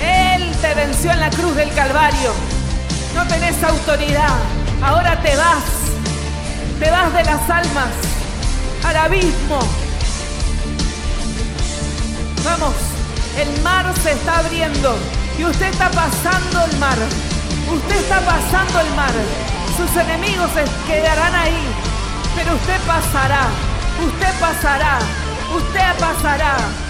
Él 0.00 0.50
te 0.60 0.74
venció 0.74 1.10
en 1.10 1.20
la 1.20 1.30
cruz 1.30 1.56
del 1.56 1.72
Calvario. 1.74 2.57
No 3.18 3.26
tenés 3.26 3.60
autoridad. 3.64 4.38
Ahora 4.80 5.20
te 5.20 5.34
vas. 5.34 5.64
Te 6.78 6.88
vas 6.88 7.12
de 7.12 7.24
las 7.24 7.50
almas 7.50 7.92
al 8.84 8.96
abismo. 8.96 9.58
Vamos, 12.44 12.74
el 13.36 13.62
mar 13.62 13.92
se 14.04 14.12
está 14.12 14.38
abriendo 14.38 14.96
y 15.36 15.44
usted 15.44 15.66
está 15.66 15.90
pasando 15.90 16.64
el 16.64 16.78
mar. 16.78 16.98
Usted 17.74 17.96
está 17.96 18.20
pasando 18.20 18.80
el 18.82 18.94
mar. 18.94 19.14
Sus 19.76 19.96
enemigos 19.96 20.48
se 20.52 20.62
quedarán 20.86 21.34
ahí, 21.34 21.74
pero 22.36 22.54
usted 22.54 22.80
pasará. 22.86 23.48
Usted 24.06 24.32
pasará. 24.38 25.00
Usted 25.56 25.98
pasará. 25.98 26.87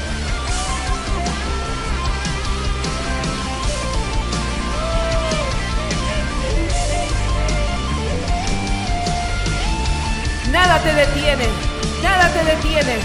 Nada 10.52 10.78
te 10.78 10.94
detiene, 10.94 11.44
nada 12.02 12.28
te 12.30 12.44
detiene. 12.44 12.96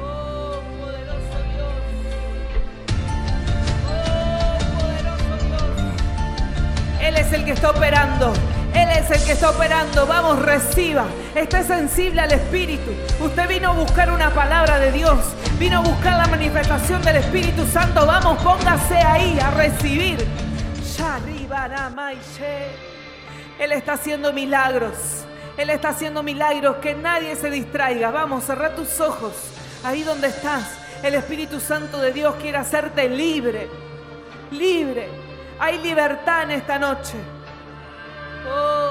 Oh, 0.00 0.60
poderoso 0.80 1.38
Dios. 1.52 1.72
Oh, 3.86 4.58
poderoso 4.78 5.32
Dios. 5.44 5.68
Él 7.02 7.16
es 7.16 7.32
el 7.32 7.44
que 7.44 7.52
está 7.52 7.70
operando. 7.70 8.32
Él 8.74 8.88
es 8.90 9.10
el 9.10 9.24
que 9.24 9.32
está 9.32 9.50
operando. 9.50 10.06
Vamos, 10.06 10.38
reciba. 10.40 11.04
Esté 11.34 11.64
sensible 11.64 12.22
al 12.22 12.32
Espíritu. 12.32 12.92
Usted 13.20 13.46
vino 13.48 13.70
a 13.70 13.72
buscar 13.72 14.10
una 14.10 14.30
palabra 14.30 14.78
de 14.78 14.90
Dios. 14.92 15.18
Vino 15.58 15.78
a 15.78 15.80
buscar 15.82 16.16
la 16.16 16.26
manifestación 16.28 17.02
del 17.02 17.16
Espíritu 17.16 17.66
Santo. 17.66 18.06
Vamos, 18.06 18.42
póngase 18.42 18.96
ahí 18.96 19.38
a 19.38 19.50
recibir. 19.50 20.26
Él 23.58 23.72
está 23.72 23.92
haciendo 23.94 24.32
milagros. 24.32 25.24
Él 25.56 25.70
está 25.70 25.90
haciendo 25.90 26.22
milagros. 26.22 26.76
Que 26.76 26.94
nadie 26.94 27.36
se 27.36 27.50
distraiga. 27.50 28.10
Vamos, 28.10 28.44
cerra 28.44 28.74
tus 28.74 29.00
ojos. 29.00 29.32
Ahí 29.84 30.02
donde 30.02 30.28
estás. 30.28 30.78
El 31.02 31.14
Espíritu 31.14 31.60
Santo 31.60 31.98
de 31.98 32.12
Dios 32.12 32.34
quiere 32.40 32.58
hacerte 32.58 33.08
libre. 33.08 33.68
Libre. 34.50 35.08
Hay 35.60 35.78
libertad 35.78 36.44
en 36.44 36.50
esta 36.52 36.78
noche. 36.78 37.18
Oh. 38.48 38.87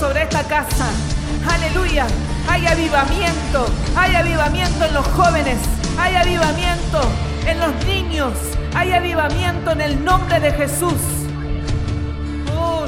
Sobre 0.00 0.22
esta 0.22 0.42
casa. 0.44 0.86
Aleluya. 1.52 2.06
Hay 2.48 2.66
avivamiento. 2.66 3.66
Hay 3.94 4.14
avivamiento 4.16 4.84
en 4.86 4.94
los 4.94 5.06
jóvenes. 5.08 5.58
Hay 5.98 6.16
avivamiento 6.16 7.02
en 7.46 7.60
los 7.60 7.84
niños. 7.84 8.32
Hay 8.74 8.92
avivamiento 8.92 9.72
en 9.72 9.80
el 9.82 10.02
nombre 10.02 10.40
de 10.40 10.52
Jesús. 10.52 10.94
Oh. 12.58 12.86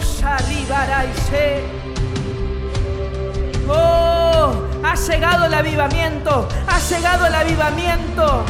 Oh, 3.68 4.52
ha 4.82 4.94
llegado 4.94 5.46
el 5.46 5.54
avivamiento, 5.54 6.48
ha 6.66 6.78
llegado 6.78 7.26
el 7.26 7.34
avivamiento. 7.34 8.44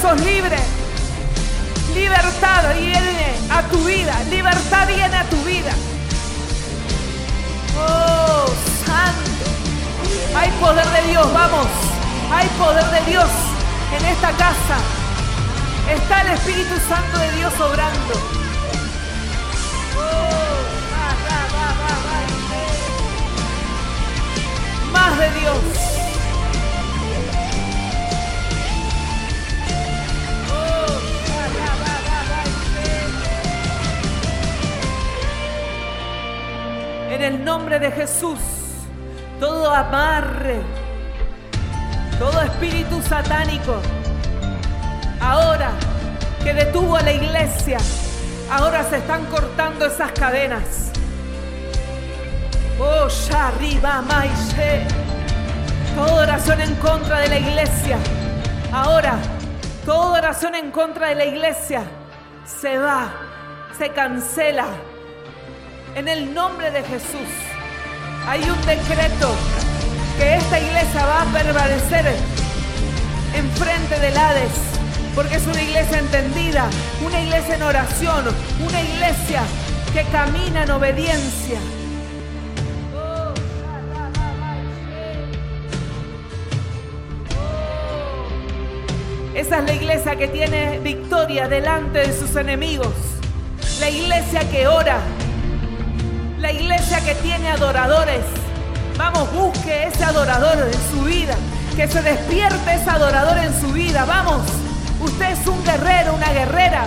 Sos 0.00 0.20
libre. 0.20 0.56
Libertad 1.94 2.74
viene 2.74 3.34
a 3.50 3.62
tu 3.62 3.78
vida. 3.84 4.14
Libertad 4.30 4.86
viene 4.86 5.16
a 5.16 5.24
tu 5.24 5.36
vida. 5.42 5.72
Oh, 7.76 8.46
santo. 8.86 9.46
Hay 10.36 10.50
poder 10.60 10.86
de 10.86 11.02
Dios, 11.10 11.32
vamos. 11.32 11.66
Hay 12.32 12.46
poder 12.58 12.84
de 12.90 13.10
Dios 13.10 13.28
en 13.98 14.04
esta 14.06 14.30
casa. 14.32 14.78
Está 15.90 16.20
el 16.22 16.28
Espíritu 16.34 16.74
Santo 16.88 17.18
de 17.18 17.32
Dios 17.32 17.52
obrando. 17.60 18.14
Oh. 19.96 20.28
Más 24.92 25.18
de 25.18 25.30
Dios. 25.40 25.97
El 37.28 37.44
nombre 37.44 37.78
de 37.78 37.92
Jesús, 37.92 38.38
todo 39.38 39.70
amarre, 39.74 40.62
todo 42.18 42.40
espíritu 42.40 43.02
satánico, 43.02 43.76
ahora 45.20 45.72
que 46.42 46.54
detuvo 46.54 46.96
a 46.96 47.02
la 47.02 47.12
iglesia, 47.12 47.76
ahora 48.50 48.82
se 48.84 48.96
están 48.96 49.26
cortando 49.26 49.84
esas 49.84 50.10
cadenas. 50.12 50.90
Oh, 52.80 53.08
Shariba 53.10 54.00
Maishe. 54.00 54.86
Toda 55.96 56.22
oración 56.22 56.60
en 56.62 56.74
contra 56.76 57.18
de 57.18 57.28
la 57.28 57.38
iglesia. 57.40 57.98
Ahora, 58.72 59.18
toda 59.84 60.18
oración 60.18 60.54
en 60.54 60.70
contra 60.70 61.08
de 61.08 61.16
la 61.16 61.26
iglesia 61.26 61.82
se 62.46 62.78
va, 62.78 63.10
se 63.76 63.90
cancela. 63.90 64.64
En 65.98 66.06
el 66.06 66.32
nombre 66.32 66.70
de 66.70 66.84
Jesús 66.84 67.28
hay 68.28 68.40
un 68.48 68.60
decreto 68.64 69.34
que 70.16 70.36
esta 70.36 70.60
iglesia 70.60 71.04
va 71.04 71.22
a 71.22 71.24
permanecer 71.24 72.14
gente 73.32 73.98
del 73.98 74.16
Hades, 74.16 74.52
porque 75.16 75.34
es 75.34 75.46
una 75.48 75.60
iglesia 75.60 75.98
entendida, 75.98 76.70
una 77.04 77.20
iglesia 77.20 77.56
en 77.56 77.62
oración, 77.64 78.26
una 78.64 78.80
iglesia 78.80 79.42
que 79.92 80.04
camina 80.12 80.62
en 80.62 80.70
obediencia. 80.70 81.58
Esa 89.34 89.58
es 89.58 89.64
la 89.64 89.72
iglesia 89.72 90.14
que 90.14 90.28
tiene 90.28 90.78
victoria 90.78 91.48
delante 91.48 91.98
de 91.98 92.16
sus 92.16 92.36
enemigos. 92.36 92.94
La 93.80 93.90
iglesia 93.90 94.48
que 94.48 94.68
ora. 94.68 95.00
La 96.40 96.52
iglesia 96.52 97.00
que 97.04 97.16
tiene 97.16 97.50
adoradores. 97.50 98.22
Vamos, 98.96 99.32
busque 99.32 99.88
ese 99.88 100.04
adorador 100.04 100.56
en 100.56 100.90
su 100.90 101.04
vida. 101.04 101.34
Que 101.74 101.88
se 101.88 102.00
despierte 102.00 102.74
ese 102.74 102.88
adorador 102.88 103.38
en 103.38 103.60
su 103.60 103.72
vida. 103.72 104.04
Vamos. 104.04 104.42
Usted 105.00 105.32
es 105.32 105.46
un 105.48 105.64
guerrero, 105.64 106.14
una 106.14 106.32
guerrera. 106.32 106.86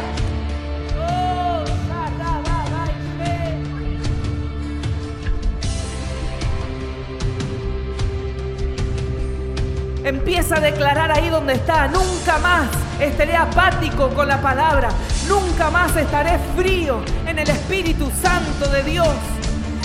Empieza 10.04 10.56
a 10.56 10.60
declarar 10.62 11.12
ahí 11.12 11.30
donde 11.30 11.54
está. 11.54 11.88
Nunca 11.88 12.40
más 12.40 12.68
estaré 13.02 13.36
apático 13.36 14.10
con 14.10 14.30
la 14.30 14.42
palabra. 14.42 14.90
Nunca 15.28 15.70
más 15.70 15.96
estaré 15.96 16.40
frío 16.56 17.02
en 17.28 17.38
el 17.38 17.50
Espíritu 17.50 18.10
Santo 18.22 18.68
de 18.70 18.84
Dios. 18.84 19.10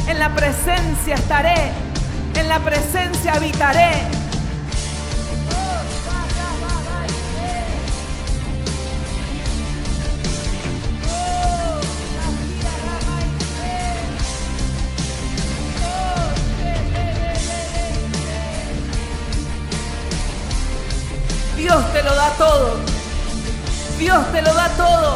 En 0.08 0.20
la 0.20 0.32
presencia 0.34 1.16
estaré. 1.16 1.72
En 2.34 2.48
la 2.48 2.60
presencia 2.60 3.34
habitaré. 3.34 3.90
Dios 21.56 21.92
te 21.92 22.02
lo 22.04 22.14
da 22.14 22.30
todo. 22.38 22.76
Dios 23.98 24.32
te 24.32 24.42
lo 24.42 24.54
da 24.54 24.68
todo. 24.76 25.15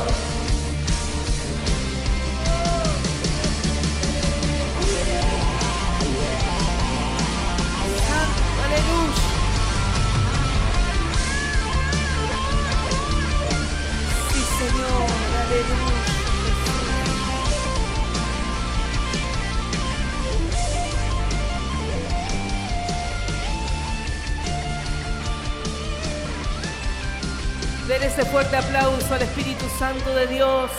Dios. 30.27 30.71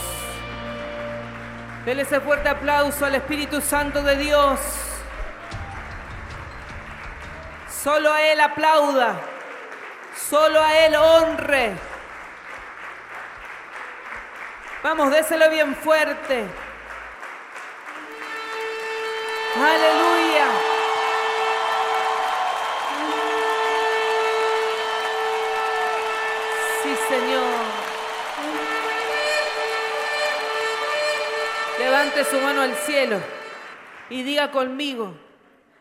Dele 1.85 2.03
ese 2.03 2.19
fuerte 2.19 2.49
aplauso 2.49 3.05
al 3.05 3.15
Espíritu 3.15 3.61
Santo 3.61 4.03
de 4.03 4.15
Dios. 4.15 4.59
Solo 7.83 8.11
a 8.13 8.21
Él 8.21 8.39
aplauda. 8.39 9.15
Solo 10.29 10.61
a 10.61 10.77
Él 10.77 10.95
honre. 10.95 11.73
Vamos, 14.83 15.11
déselo 15.11 15.49
bien 15.49 15.75
fuerte. 15.75 16.45
Aleluya. 19.55 20.10
Levante 32.01 32.23
su 32.23 32.37
mano 32.39 32.61
al 32.61 32.73
cielo 32.73 33.19
y 34.09 34.23
diga 34.23 34.49
conmigo, 34.49 35.13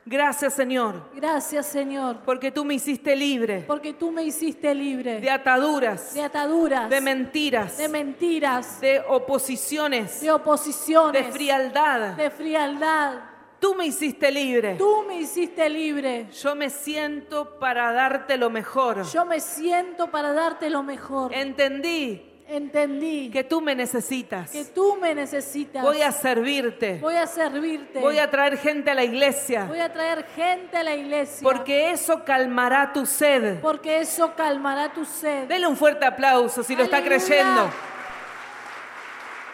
gracias 0.05 0.53
Señor, 0.53 1.09
Gracias, 1.15 1.65
Señor, 1.65 2.19
porque 2.27 2.53
tú 2.53 2.63
me 2.63 2.75
hiciste 2.75 3.17
libre 3.17 3.65
porque 3.67 3.95
tú 3.95 4.11
me 4.13 4.23
hiciste 4.23 4.75
libre 4.75 5.19
de 5.19 5.31
ataduras, 5.31 6.13
de 6.13 6.23
ataduras, 6.23 6.91
de 6.91 7.01
mentiras, 7.01 7.79
de 7.79 7.89
mentiras, 7.89 8.83
de 8.83 9.03
oposiciones, 9.09 10.21
de 10.21 10.31
oposiciones, 10.31 11.25
de 11.25 11.33
frialdad. 11.33 12.17
de 12.17 12.31
frialdad. 12.31 13.15
Tú 13.59 13.75
me 13.75 13.87
hiciste 13.87 14.31
libre. 14.31 14.75
Tú 14.77 15.05
me 15.09 15.17
hiciste 15.21 15.71
libre. 15.71 16.29
Yo 16.33 16.55
me 16.55 16.69
siento 16.69 17.59
para 17.59 17.93
darte 17.93 18.37
lo 18.37 18.51
mejor. 18.51 19.05
Yo 19.11 19.25
me 19.25 19.41
siento 19.41 20.11
para 20.11 20.35
darte 20.35 20.69
lo 20.69 20.83
mejor. 20.83 21.33
Entendí 21.33 22.30
Entendí 22.53 23.31
que 23.31 23.45
tú 23.45 23.61
me 23.61 23.77
necesitas. 23.77 24.51
que 24.51 24.65
tú 24.65 24.97
me 25.01 25.15
necesitas. 25.15 25.85
Voy 25.85 26.03
a 26.03 26.11
servirte. 26.11 26.99
Voy 27.01 27.15
a 27.15 27.25
servirte. 27.29 28.01
Voy 28.01 28.19
a 28.19 28.29
traer 28.29 28.59
gente 28.59 28.91
a 28.91 28.95
la 28.95 29.05
iglesia. 29.05 29.67
Voy 29.67 29.79
a 29.79 29.93
traer 29.93 30.27
gente 30.35 30.77
a 30.77 30.83
la 30.83 30.97
iglesia. 30.97 31.39
Porque 31.45 31.93
eso 31.93 32.25
calmará 32.25 32.93
tu 32.93 33.07
sed. 33.07 33.61
porque 33.61 34.01
eso 34.01 34.35
calmará 34.35 34.93
tu 34.93 35.05
sed. 35.05 35.47
Dele 35.47 35.69
un 35.69 35.77
fuerte 35.77 36.05
aplauso 36.05 36.65
si 36.65 36.75
lo 36.75 36.83
está 36.83 37.01
creyendo. 37.05 37.71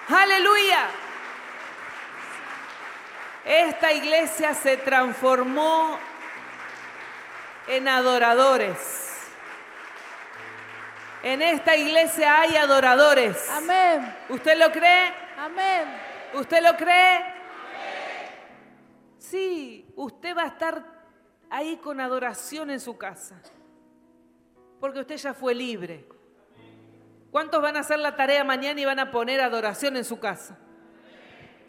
Aleluya. 0.08 0.86
Esta 3.44 3.92
iglesia 3.92 4.54
se 4.54 4.78
transformó 4.78 5.98
en 7.68 7.88
adoradores. 7.88 9.05
En 11.26 11.42
esta 11.42 11.74
iglesia 11.74 12.40
hay 12.40 12.54
adoradores. 12.54 13.50
Amén. 13.50 14.14
¿Usted 14.28 14.56
lo 14.56 14.70
cree? 14.70 15.12
Amén. 15.36 15.88
¿Usted 16.34 16.62
lo 16.62 16.76
cree? 16.76 17.20
Sí, 19.18 19.92
usted 19.96 20.36
va 20.36 20.44
a 20.44 20.46
estar 20.46 20.84
ahí 21.50 21.78
con 21.78 22.00
adoración 22.00 22.70
en 22.70 22.78
su 22.78 22.96
casa. 22.96 23.42
Porque 24.78 25.00
usted 25.00 25.16
ya 25.16 25.34
fue 25.34 25.52
libre. 25.52 26.06
¿Cuántos 27.32 27.60
van 27.60 27.76
a 27.76 27.80
hacer 27.80 27.98
la 27.98 28.14
tarea 28.14 28.44
mañana 28.44 28.80
y 28.80 28.84
van 28.84 29.00
a 29.00 29.10
poner 29.10 29.40
adoración 29.40 29.96
en 29.96 30.04
su 30.04 30.20
casa? 30.20 30.56